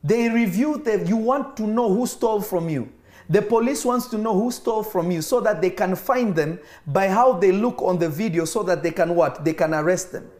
[0.02, 2.88] they review that you want to know who stole from you.
[3.28, 6.60] The police wants to know who stole from you so that they can find them
[6.86, 9.44] by how they look on the video so that they can what?
[9.44, 10.30] They can arrest them.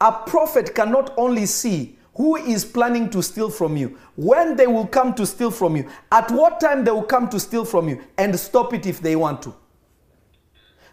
[0.00, 4.86] A prophet cannot only see who is planning to steal from you, when they will
[4.86, 8.00] come to steal from you, at what time they will come to steal from you,
[8.16, 9.52] and stop it if they want to.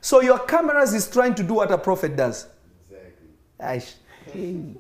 [0.02, 2.48] So your cameras is trying to do what a prophet does.
[3.60, 4.76] Exactly.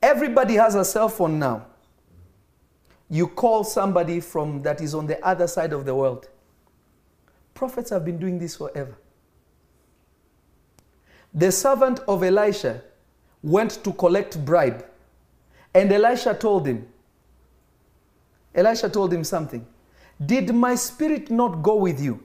[0.00, 1.66] Everybody has a cell phone now.
[3.08, 6.28] You call somebody from that is on the other side of the world.
[7.54, 8.96] Prophets have been doing this forever.
[11.32, 12.82] The servant of Elisha
[13.42, 14.84] went to collect bribe,
[15.74, 16.88] and Elisha told him,
[18.54, 19.66] Elisha told him something.
[20.24, 22.22] Did my spirit not go with you?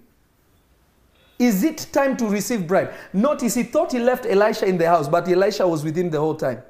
[1.38, 2.94] Is it time to receive bribe?
[3.12, 6.20] Notice he thought he left Elisha in the house, but Elisha was with him the
[6.20, 6.64] whole time.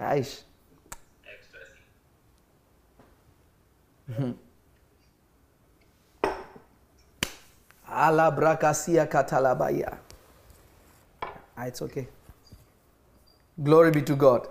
[0.00, 0.42] Aish.
[7.86, 9.98] Ala brakasia katalabaya.
[11.56, 12.08] Ah, it's okay.
[13.62, 14.48] Glory be to God.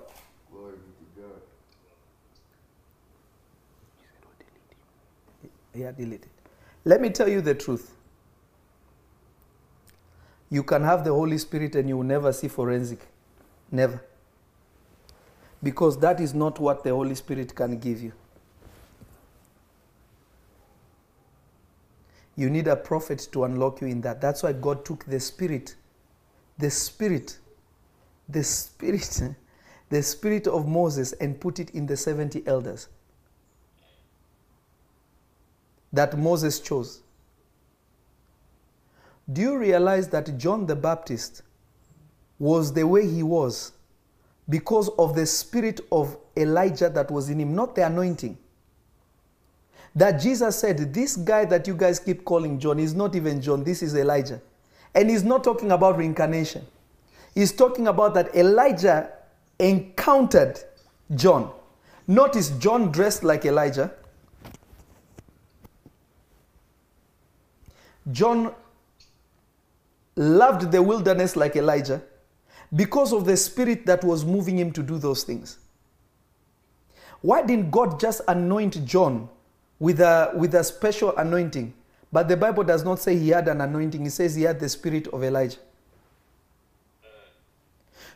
[5.73, 6.30] Yeah, delete it.
[6.84, 7.95] Let me tell you the truth.
[10.49, 12.99] You can have the Holy Spirit and you will never see forensic.
[13.71, 14.01] Never.
[15.61, 18.14] Because that is not what the Holy Spirit can give you.
[22.36, 24.22] You need a prophet to unlock you in that.
[24.22, 25.76] That's why God took the Spirit,
[26.57, 27.38] the Spirit,
[28.30, 29.22] the Spirit,
[29.90, 32.88] the Spirit of Moses and put it in the 70 elders
[35.91, 37.02] that Moses chose.
[39.31, 41.41] Do you realize that John the Baptist
[42.38, 43.73] was the way he was
[44.49, 48.38] because of the spirit of Elijah that was in him, not the anointing?
[49.95, 53.63] That Jesus said, This guy that you guys keep calling John is not even John,
[53.63, 54.41] this is Elijah.
[54.95, 56.65] And he's not talking about reincarnation.
[57.35, 59.11] He's talking about that Elijah
[59.59, 60.59] encountered
[61.15, 61.51] John.
[62.07, 63.91] Notice John dressed like Elijah.
[68.11, 68.53] John
[70.15, 72.01] loved the wilderness like Elijah
[72.76, 75.58] because of the spirit that was moving him to do those things.
[77.22, 79.30] Why didn't God just anoint John
[79.80, 81.74] with a, with a special anointing?
[82.12, 84.70] But the Bible does not say he had an anointing, it says he had the
[84.70, 85.60] spirit of Elijah.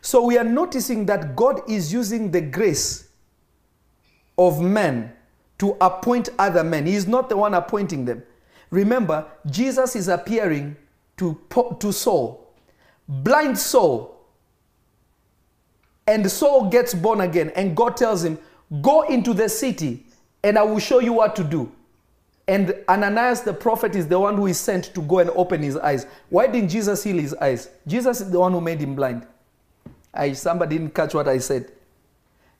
[0.00, 3.08] So we are noticing that God is using the grace
[4.36, 5.12] of men
[5.58, 6.86] to appoint other men.
[6.86, 8.22] He is not the one appointing them.
[8.70, 10.76] Remember, Jesus is appearing
[11.16, 11.40] to,
[11.78, 12.52] to Saul,
[13.08, 14.13] blind Saul.
[16.06, 18.38] And Saul gets born again, and God tells him,
[18.82, 20.04] Go into the city,
[20.42, 21.70] and I will show you what to do.
[22.46, 25.76] And Ananias the prophet is the one who is sent to go and open his
[25.78, 26.06] eyes.
[26.28, 27.70] Why didn't Jesus heal his eyes?
[27.86, 29.26] Jesus is the one who made him blind.
[30.12, 31.72] I, somebody didn't catch what I said.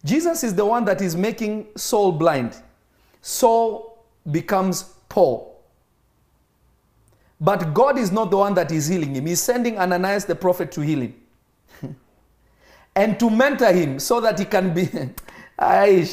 [0.05, 2.57] Jesus is the one that is making Saul blind.
[3.21, 5.62] Saul becomes Paul.
[7.41, 9.27] But God is not the one that is healing him.
[9.27, 11.15] He's sending Ananias the prophet to heal him
[12.97, 14.87] and to mentor him so that he can be.
[15.59, 16.12] Aish.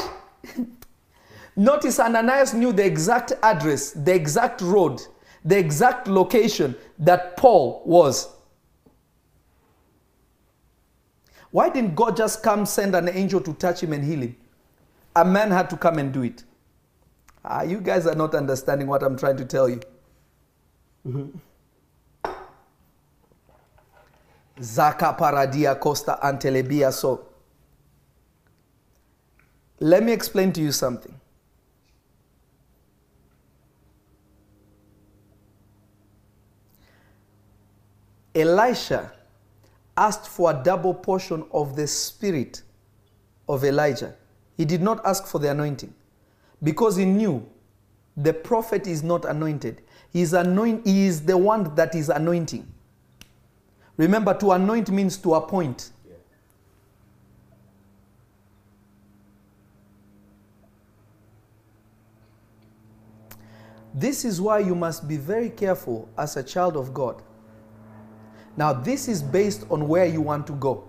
[1.56, 5.02] Notice Ananias knew the exact address, the exact road,
[5.44, 8.30] the exact location that Paul was.
[11.52, 14.38] Why didn't God just come send an angel to touch him and heal him?
[15.16, 16.44] A man had to come and do it.
[17.44, 19.82] Ah, you guys are not understanding what I'm trying to tell you.
[24.61, 27.25] Zaka paradia costa antelebia so.
[29.79, 31.19] Let me explain to you something.
[38.35, 39.11] Elisha
[39.97, 42.61] asked for a double portion of the spirit
[43.49, 44.13] of Elijah.
[44.55, 45.93] He did not ask for the anointing
[46.61, 47.45] because he knew
[48.15, 49.81] the prophet is not anointed.
[50.13, 52.70] He is, anoint, he is the one that is anointing.
[54.02, 55.91] Remember, to anoint means to appoint.
[63.94, 67.22] This is why you must be very careful as a child of God.
[68.57, 70.84] Now, this is based on where you want to go.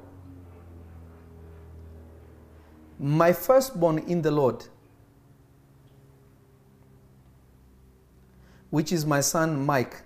[2.99, 4.65] My firstborn in the Lord,
[8.71, 10.01] which is my son Mike,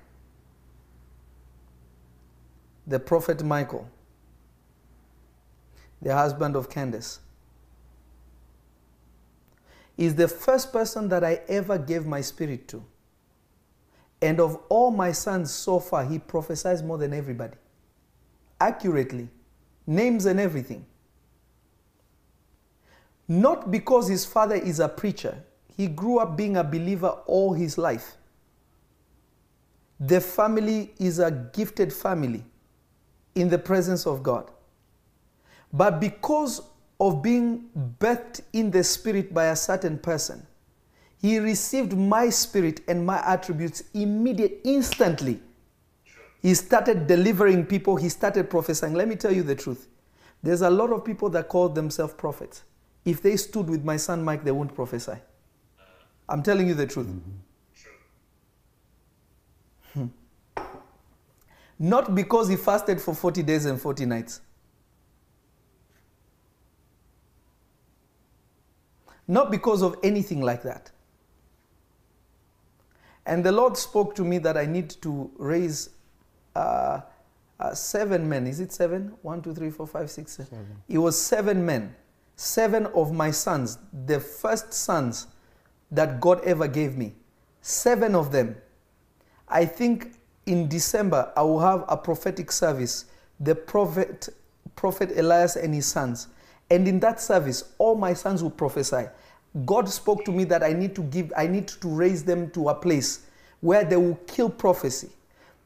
[2.86, 3.88] the prophet Michael,
[6.00, 7.20] the husband of Candace,
[9.96, 12.84] is the first person that I ever gave my spirit to.
[14.20, 17.56] And of all my sons so far, he prophesies more than everybody.
[18.60, 19.28] Accurately,
[19.86, 20.86] names and everything.
[23.28, 25.42] Not because his father is a preacher,
[25.76, 28.16] he grew up being a believer all his life.
[29.98, 32.44] The family is a gifted family.
[33.36, 34.50] In the presence of God.
[35.72, 36.62] But because
[36.98, 37.68] of being
[38.00, 40.46] birthed in the spirit by a certain person,
[41.20, 45.40] he received my spirit and my attributes immediate, instantly.
[46.42, 48.94] He started delivering people, he started prophesying.
[48.94, 49.88] Let me tell you the truth.
[50.42, 52.62] There's a lot of people that call themselves prophets.
[53.04, 55.16] If they stood with my son Mike, they won't prophesy.
[56.28, 57.06] I'm telling you the truth.
[57.06, 57.45] Hmm.
[61.78, 64.40] Not because he fasted for 40 days and 40 nights.
[69.28, 70.90] Not because of anything like that.
[73.26, 75.90] And the Lord spoke to me that I need to raise
[76.54, 77.00] uh,
[77.58, 78.46] uh, seven men.
[78.46, 79.14] Is it seven?
[79.22, 80.80] One, two, three, four, five, six, seven.
[80.88, 81.94] It was seven men.
[82.36, 85.26] Seven of my sons, the first sons
[85.90, 87.14] that God ever gave me.
[87.62, 88.56] Seven of them.
[89.48, 90.15] I think
[90.46, 93.06] in December I will have a prophetic service.
[93.40, 94.28] The prophet,
[94.76, 96.28] prophet Elias and his sons.
[96.70, 99.06] And in that service, all my sons will prophesy.
[99.64, 102.68] God spoke to me that I need to give, I need to raise them to
[102.68, 103.26] a place
[103.60, 105.08] where they will kill prophecy.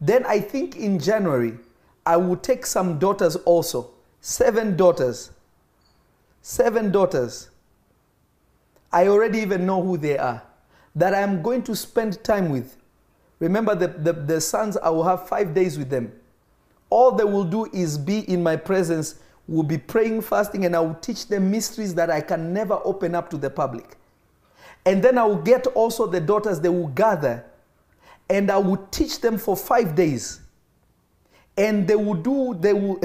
[0.01, 1.59] Then I think in January,
[2.07, 3.91] I will take some daughters also.
[4.21, 5.31] Seven daughters.
[6.43, 7.51] Seven daughters.
[8.93, 10.43] I already even know who they are.
[10.95, 12.77] That I am going to spend time with.
[13.41, 16.13] Remember, the, the, the sons, I will have five days with them.
[16.91, 19.17] All they will do is be in my presence,
[19.49, 23.15] will be praying, fasting, and I will teach them mysteries that I can never open
[23.15, 23.97] up to the public.
[24.85, 27.45] And then I will get also the daughters, they will gather,
[28.29, 30.41] and I will teach them for five days.
[31.57, 33.01] And they will do, they will,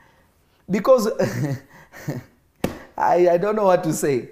[0.70, 1.08] because
[2.96, 4.30] I, I don't know what to say.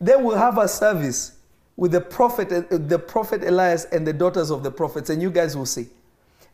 [0.00, 1.36] They will have a service
[1.82, 5.32] with the prophet, uh, the prophet Elias and the daughters of the prophets, and you
[5.32, 5.88] guys will see.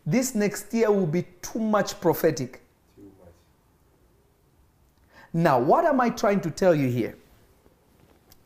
[0.06, 2.62] This next year will be too much prophetic.
[5.34, 7.14] Now, what am I trying to tell you here?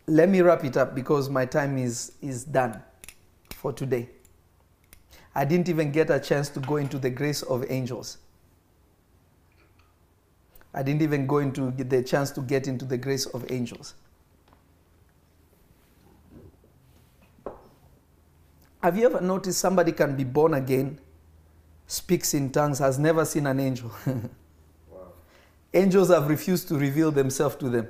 [0.08, 2.82] Let me wrap it up because my time is, is done
[3.50, 4.08] for today.
[5.36, 8.18] I didn't even get a chance to go into the grace of angels.
[10.74, 13.94] I didn't even go into the chance to get into the grace of angels.
[18.82, 20.98] Have you ever noticed somebody can be born again,
[21.86, 23.92] speaks in tongues, has never seen an angel?
[25.74, 27.88] Angels have refused to reveal themselves to them.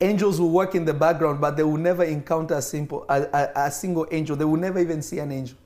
[0.00, 3.66] Angels will work in the background, but they will never encounter a, simple, a, a,
[3.66, 4.36] a single angel.
[4.36, 5.58] They will never even see an angel.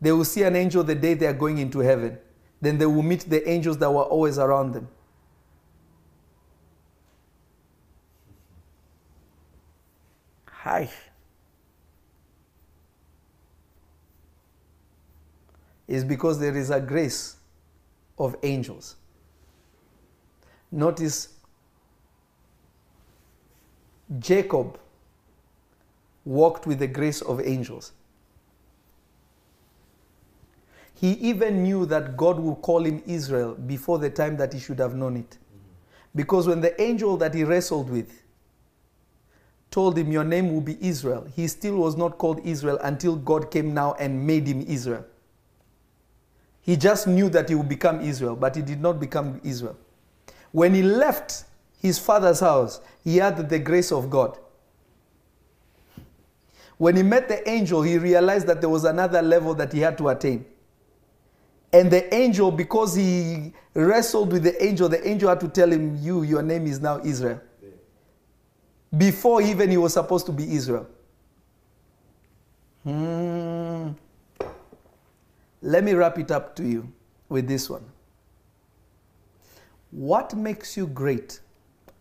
[0.00, 2.18] They will see an angel the day they are going into heaven.
[2.60, 4.88] Then they will meet the angels that were always around them.
[10.46, 10.90] Hi.
[15.88, 17.36] Is because there is a grace
[18.18, 18.96] of angels.
[20.70, 21.34] Notice
[24.18, 24.78] Jacob
[26.24, 27.92] walked with the grace of angels.
[30.94, 34.78] He even knew that God would call him Israel before the time that he should
[34.78, 35.38] have known it.
[36.14, 38.22] Because when the angel that he wrestled with
[39.70, 43.50] told him, Your name will be Israel, he still was not called Israel until God
[43.50, 45.04] came now and made him Israel.
[46.68, 49.74] He just knew that he would become Israel, but he did not become Israel.
[50.52, 51.44] When he left
[51.80, 54.38] his father's house, he had the grace of God.
[56.76, 59.96] When he met the angel, he realized that there was another level that he had
[59.96, 60.44] to attain.
[61.72, 65.96] And the angel, because he wrestled with the angel, the angel had to tell him,
[65.96, 67.40] You, your name is now Israel.
[68.94, 70.86] Before even he was supposed to be Israel.
[72.84, 73.92] Hmm.
[75.60, 76.92] Let me wrap it up to you
[77.28, 77.84] with this one.
[79.90, 81.40] What makes you great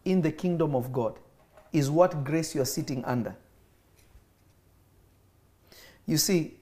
[0.06, 1.18] in the kingdom of God
[1.74, 3.36] is what grace you're sitting under.
[6.06, 6.56] You see,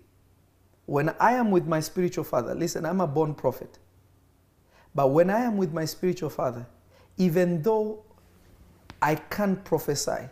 [0.86, 3.80] when I am with my spiritual father, listen, I'm a born prophet.
[4.94, 6.66] But when I am with my spiritual father,
[7.18, 8.04] even though
[9.02, 10.30] I can't prophesy,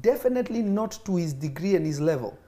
[0.00, 2.38] definitely not to his degree and his level,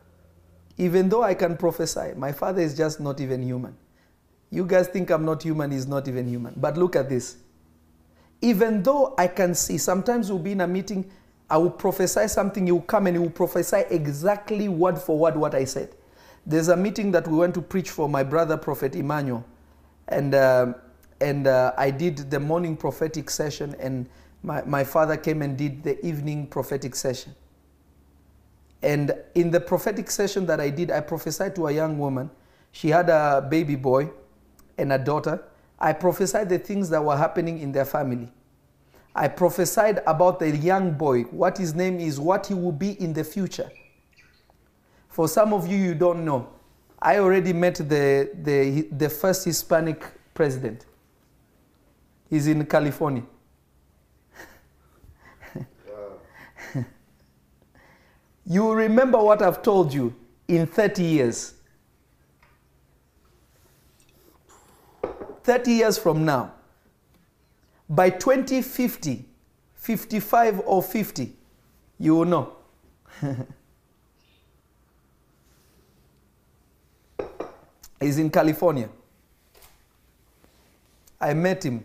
[0.78, 3.76] even though I can prophesy, my father is just not even human.
[4.50, 6.54] You guys think I'm not human, he's not even human.
[6.56, 7.38] But look at this.
[8.42, 11.10] Even though I can see, sometimes we'll be in a meeting,
[11.48, 15.36] I will prophesy something, he will come and he will prophesy exactly word for word
[15.36, 15.94] what I said.
[16.44, 19.44] There's a meeting that we went to preach for my brother, Prophet Emmanuel.
[20.08, 20.74] And, uh,
[21.20, 24.08] and uh, I did the morning prophetic session, and
[24.42, 27.34] my, my father came and did the evening prophetic session.
[28.86, 32.30] And in the prophetic session that I did, I prophesied to a young woman.
[32.70, 34.10] She had a baby boy
[34.78, 35.42] and a daughter.
[35.76, 38.30] I prophesied the things that were happening in their family.
[39.12, 43.12] I prophesied about the young boy, what his name is, what he will be in
[43.12, 43.72] the future.
[45.08, 46.48] For some of you, you don't know.
[47.02, 50.86] I already met the, the, the first Hispanic president.
[52.30, 53.24] He's in California.
[58.46, 60.14] You will remember what I've told you
[60.46, 61.54] in 30 years.
[65.42, 66.52] 30 years from now,
[67.88, 69.24] by 2050,
[69.74, 71.32] 55 or 50,
[71.98, 72.56] you will know.
[78.00, 78.88] He's in California.
[81.20, 81.84] I met him.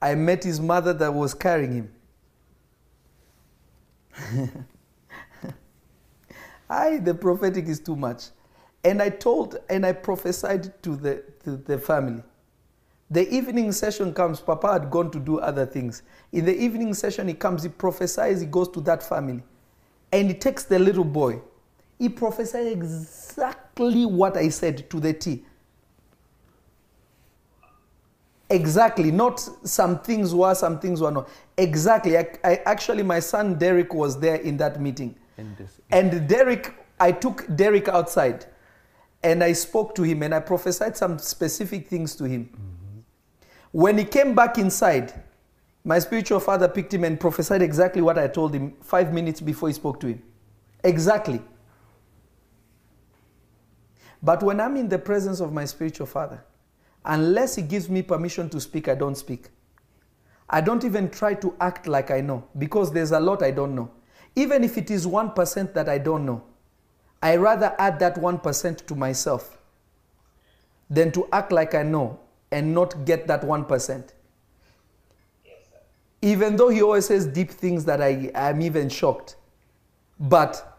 [0.00, 1.92] I met his mother that was carrying him.
[6.70, 8.24] I, the prophetic is too much.
[8.84, 12.22] And I told and I prophesied to the, to the family.
[13.10, 16.02] The evening session comes, Papa had gone to do other things.
[16.32, 19.42] In the evening session, he comes, he prophesies, he goes to that family.
[20.12, 21.40] And he takes the little boy.
[21.98, 25.44] He prophesied exactly what I said to the T.
[28.50, 31.28] Exactly, not some things were, some things were not.
[31.56, 32.16] Exactly.
[32.16, 35.16] I, I actually, my son Derek was there in that meeting.
[35.90, 38.46] And Derek, I took Derek outside
[39.22, 42.46] and I spoke to him and I prophesied some specific things to him.
[42.46, 43.00] Mm-hmm.
[43.72, 45.12] When he came back inside,
[45.84, 49.68] my spiritual father picked him and prophesied exactly what I told him five minutes before
[49.68, 50.22] he spoke to him.
[50.82, 51.40] Exactly.
[54.22, 56.44] But when I'm in the presence of my spiritual father,
[57.08, 59.48] unless he gives me permission to speak, I don't speak.
[60.50, 63.74] I don't even try to act like I know because there's a lot I don't
[63.74, 63.90] know.
[64.36, 66.42] Even if it is 1% that I don't know,
[67.22, 69.58] I rather add that 1% to myself
[70.88, 72.20] than to act like I know
[72.52, 74.12] and not get that 1%.
[76.22, 79.36] Even though he always says deep things that I am even shocked.
[80.18, 80.77] But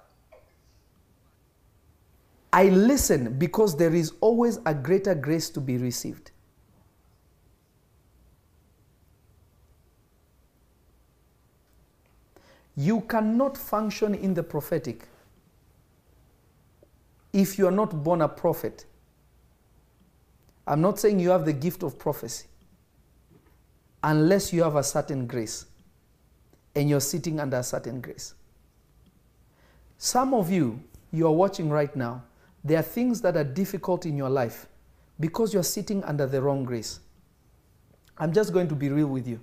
[2.52, 6.32] I listen because there is always a greater grace to be received.
[12.76, 15.08] You cannot function in the prophetic
[17.34, 18.86] if you are not born a prophet.
[20.66, 22.48] I'm not saying you have the gift of prophecy
[24.04, 25.66] unless you have a certain grace
[26.76, 28.34] and you're sitting under a certain grace.
[29.98, 30.82] Some of you,
[31.12, 32.24] you are watching right now,
[32.64, 34.68] there are things that are difficult in your life
[35.19, 36.99] because you're sitting under the wrong grace.
[38.18, 39.40] I'm just going to be real with you.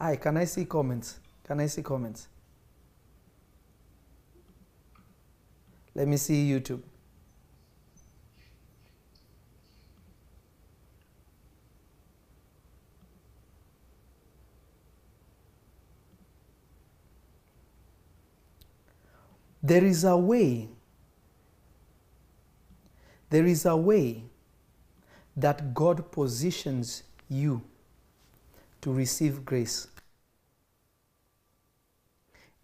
[0.00, 1.18] Hi, can I see comments?
[1.44, 2.28] Can I see comments?
[5.94, 6.82] Let me see YouTube.
[19.68, 20.66] There is a way,
[23.28, 24.24] there is a way
[25.36, 27.60] that God positions you
[28.80, 29.88] to receive grace.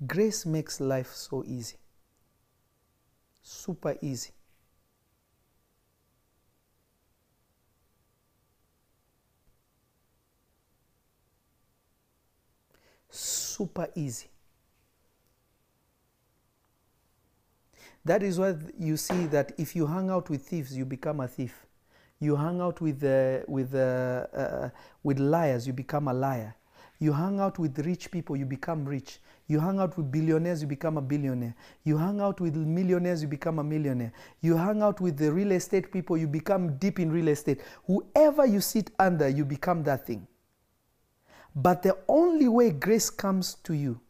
[0.06, 1.76] Grace makes life so easy,
[3.42, 4.30] super easy.
[13.10, 14.28] Super easy.
[18.04, 21.28] That is why you see that if you hang out with thieves, you become a
[21.28, 21.66] thief.
[22.20, 24.70] You hang out with, uh, with, uh, uh,
[25.02, 26.54] with liars, you become a liar.
[26.98, 29.20] You hang out with rich people, you become rich.
[29.46, 31.54] You hang out with billionaires, you become a billionaire.
[31.82, 34.12] You hang out with millionaires, you become a millionaire.
[34.40, 37.60] You hang out with the real estate people, you become deep in real estate.
[37.86, 40.26] Whoever you sit under, you become that thing.
[41.54, 44.00] But the only way grace comes to you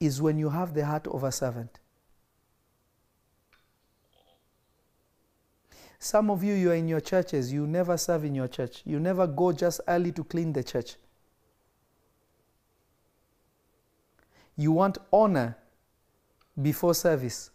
[0.00, 1.78] is when you have the heart of a servant.
[6.04, 8.82] Some of you, you are in your churches, you never serve in your church.
[8.84, 10.96] You never go just early to clean the church.
[14.54, 15.56] You want honor
[16.60, 17.50] before service.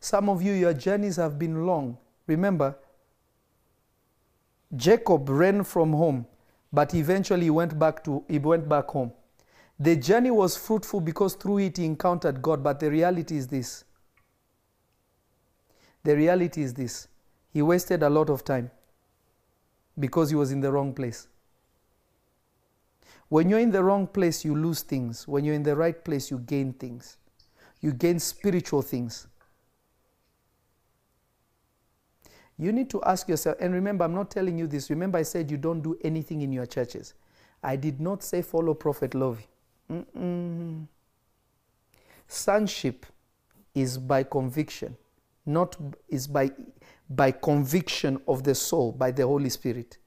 [0.00, 1.98] Some of you, your journeys have been long.
[2.26, 2.74] Remember,
[4.74, 6.26] Jacob ran from home,
[6.72, 9.12] but eventually he went back to he went back home.
[9.78, 13.84] The journey was fruitful because through it he encountered God, but the reality is this.
[16.04, 17.08] The reality is this
[17.52, 18.70] he wasted a lot of time
[19.98, 21.28] because he was in the wrong place.
[23.28, 25.26] When you're in the wrong place, you lose things.
[25.26, 27.16] When you're in the right place, you gain things.
[27.80, 29.26] You gain spiritual things.
[32.58, 34.90] You need to ask yourself, and remember, I'm not telling you this.
[34.90, 37.14] Remember, I said you don't do anything in your churches.
[37.62, 39.46] I did not say follow Prophet Lovy.
[42.28, 43.06] Sonship
[43.74, 44.96] is by conviction,
[45.46, 45.76] not
[46.08, 46.50] is by
[47.10, 49.98] by conviction of the soul by the Holy Spirit.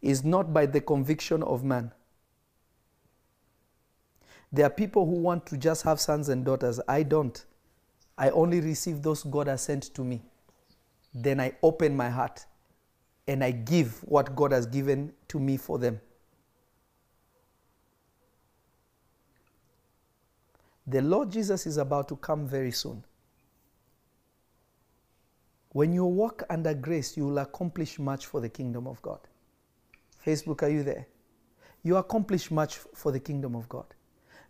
[0.00, 1.92] Is not by the conviction of man.
[4.50, 6.80] There are people who want to just have sons and daughters.
[6.88, 7.44] I don't.
[8.16, 10.22] I only receive those God has sent to me.
[11.14, 12.44] Then I open my heart
[13.26, 16.00] and I give what God has given to me for them.
[20.86, 23.04] The Lord Jesus is about to come very soon.
[25.72, 29.20] When you walk under grace, you will accomplish much for the kingdom of God.
[30.24, 31.06] Facebook, are you there?
[31.82, 33.86] You accomplish much for the kingdom of God.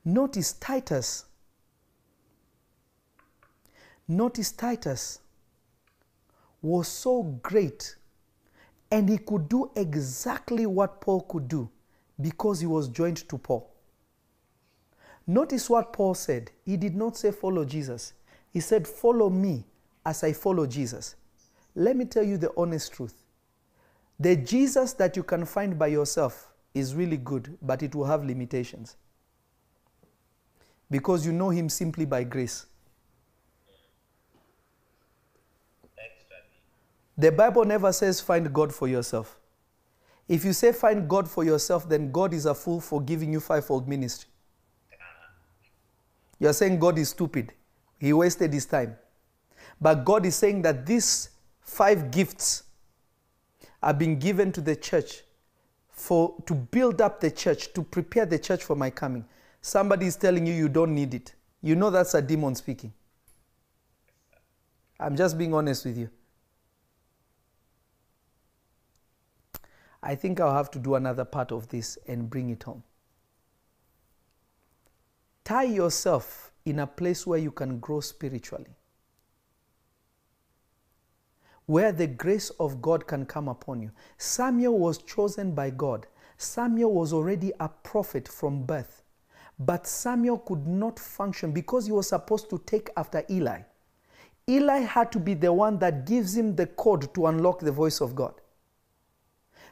[0.05, 1.25] Notice Titus.
[4.07, 5.21] Notice Titus
[6.63, 7.97] was so great
[8.91, 11.69] and he could do exactly what Paul could do
[12.21, 13.71] because he was joined to Paul.
[15.27, 16.51] Notice what Paul said.
[16.65, 18.15] He did not say, Follow Jesus.
[18.51, 19.65] He said, Follow me
[20.09, 21.17] as I follow Jesus.
[21.75, 23.15] Let me tell you the honest truth.
[24.19, 28.25] The Jesus that you can find by yourself is really good, but it will have
[28.25, 28.97] limitations.
[30.91, 32.65] Because you know him simply by grace.
[37.19, 39.39] The Bible never says find God for yourself.
[40.27, 43.41] If you say find God for yourself, then God is a fool for giving you
[43.41, 44.31] fivefold ministry.
[46.39, 47.53] You're saying God is stupid.
[47.99, 48.97] He wasted his time.
[49.81, 51.31] But God is saying that these
[51.61, 52.65] five gifts
[53.83, 55.23] are being given to the church
[55.89, 59.25] for to build up the church, to prepare the church for my coming.
[59.61, 61.35] Somebody is telling you you don't need it.
[61.63, 62.93] You know that's a demon speaking.
[65.01, 66.11] I'm just being honest with you.
[70.03, 72.83] I think I'll have to do another part of this and bring it home.
[75.45, 78.77] Tie yourself in a place where you can grow spiritually,
[81.69, 83.91] where the grace of God can come upon you.
[84.17, 86.07] Samuel was chosen by God.
[86.39, 89.03] Samuel was already a prophet from birth,
[89.59, 93.61] but Samuel could not function because he was supposed to take after Eli.
[94.49, 98.01] Eli had to be the one that gives him the code to unlock the voice
[98.01, 98.41] of God.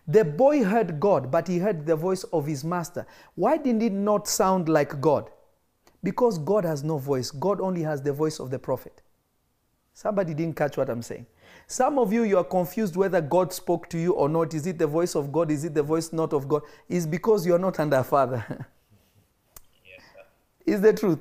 [0.07, 3.07] The boy heard God, but he heard the voice of his master.
[3.37, 5.31] Why didn't it not sound like God?
[6.03, 7.31] Because God has no voice.
[7.31, 9.01] God only has the voice of the prophet.
[9.95, 11.25] Somebody didn't catch what I'm saying.
[11.67, 14.55] Some of you, you are confused whether God spoke to you or not.
[14.55, 15.51] Is it the voice of God?
[15.51, 16.63] Is it the voice not of God?
[16.89, 18.45] Is because you are not under a father.
[19.85, 20.23] Yes, sir.
[20.65, 21.19] is the truth.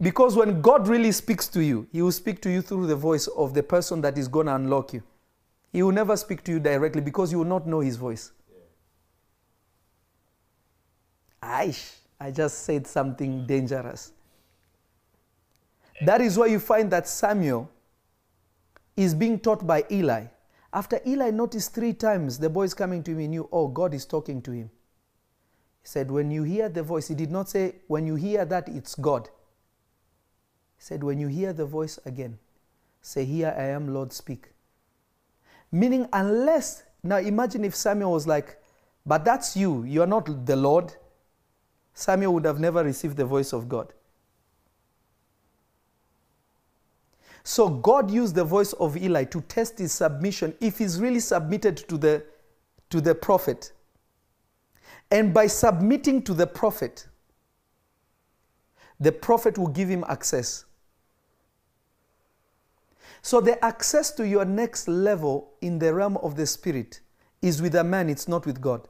[0.00, 3.26] Because when God really speaks to you, He will speak to you through the voice
[3.26, 5.02] of the person that is going to unlock you.
[5.72, 8.32] He will never speak to you directly because you will not know His voice.
[11.42, 14.12] Aish, I just said something dangerous.
[16.04, 17.70] That is why you find that Samuel
[18.96, 20.26] is being taught by Eli.
[20.72, 23.94] After Eli noticed three times the boy is coming to him, he knew, oh, God
[23.94, 24.70] is talking to him.
[25.82, 28.68] He said, when you hear the voice, he did not say, when you hear that,
[28.68, 29.28] it's God.
[30.76, 32.38] He said, when you hear the voice again,
[33.06, 34.48] say, Here I am, Lord, speak.
[35.70, 38.58] Meaning, unless, now imagine if Samuel was like,
[39.04, 40.94] But that's you, you are not the Lord.
[41.94, 43.94] Samuel would have never received the voice of God.
[47.46, 51.76] So God used the voice of Eli to test his submission if he's really submitted
[51.88, 52.24] to the,
[52.90, 53.70] to the prophet.
[55.12, 57.06] And by submitting to the prophet,
[58.98, 60.64] the prophet will give him access.
[63.22, 66.98] So the access to your next level in the realm of the spirit
[67.42, 68.88] is with a man, it's not with God.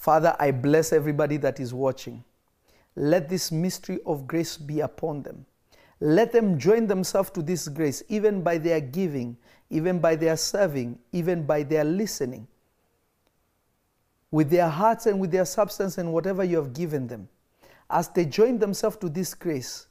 [0.00, 2.24] Father, I bless everybody that is watching.
[2.96, 5.44] Let this mystery of grace be upon them.
[6.00, 9.36] Let them join themselves to this grace, even by their giving,
[9.68, 12.48] even by their serving, even by their listening,
[14.30, 17.28] with their hearts and with their substance and whatever you have given them.
[17.90, 19.86] As they join themselves to this grace,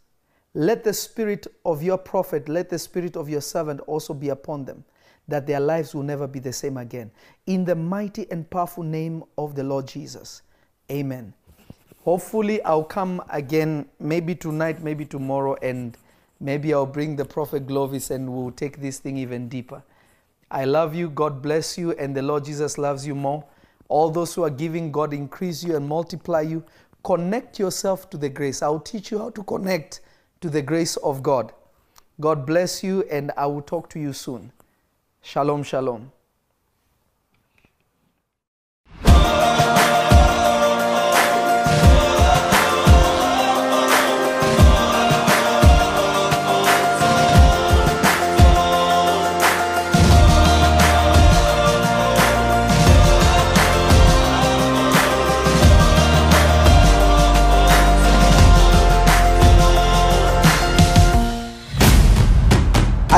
[0.55, 4.65] let the spirit of your prophet, let the spirit of your servant also be upon
[4.65, 4.83] them,
[5.29, 7.11] that their lives will never be the same again.
[7.45, 10.41] In the mighty and powerful name of the Lord Jesus.
[10.91, 11.33] Amen.
[12.03, 15.97] Hopefully, I'll come again, maybe tonight, maybe tomorrow, and
[16.39, 19.83] maybe I'll bring the prophet Glovis and we'll take this thing even deeper.
[20.49, 21.09] I love you.
[21.09, 23.43] God bless you, and the Lord Jesus loves you more.
[23.87, 26.63] All those who are giving, God increase you and multiply you.
[27.03, 28.61] Connect yourself to the grace.
[28.61, 30.01] I'll teach you how to connect
[30.41, 31.53] to the grace of God.
[32.19, 34.51] God bless you, and I will talk to you soon.
[35.21, 36.18] שלום שלום.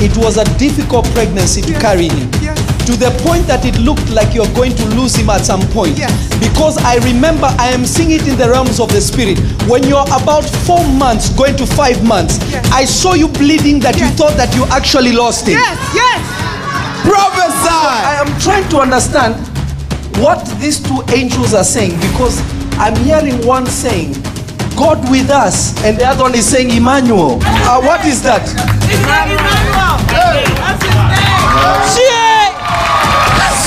[0.00, 2.30] It was a difficult pregnancy to carry him.
[2.88, 5.96] To the point that it looked like you're going to lose him at some point.
[6.40, 9.38] Because I remember I am seeing it in the realms of the spirit.
[9.68, 12.40] When you're about four months, going to five months,
[12.72, 15.60] I saw you bleeding that you thought that you actually lost him.
[15.60, 16.20] Yes, yes.
[17.04, 17.68] Prophesy!
[17.68, 19.36] I am trying to understand
[20.18, 22.40] what these two angels are saying because
[22.80, 24.14] I'm hearing one saying,
[24.76, 27.38] God with us, and the other one is saying, Emmanuel.
[27.44, 28.42] Uh, what is that?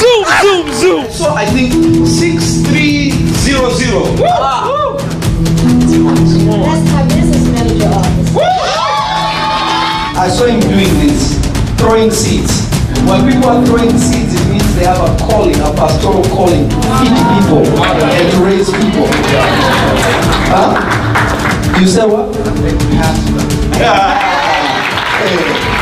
[0.04, 1.06] Zoom, zoom, zoom.
[1.12, 1.72] So I think
[2.08, 4.20] 6300.
[6.64, 8.32] That's my business manager office.
[10.16, 11.38] I saw him doing this,
[11.78, 12.68] throwing seeds.
[13.08, 16.76] When people are throwing seeds, it means they have a calling, a pastoral calling to
[16.76, 19.08] feed people and to raise people.
[20.52, 20.76] Huh?
[21.80, 22.36] You say what?
[25.24, 25.73] Hey.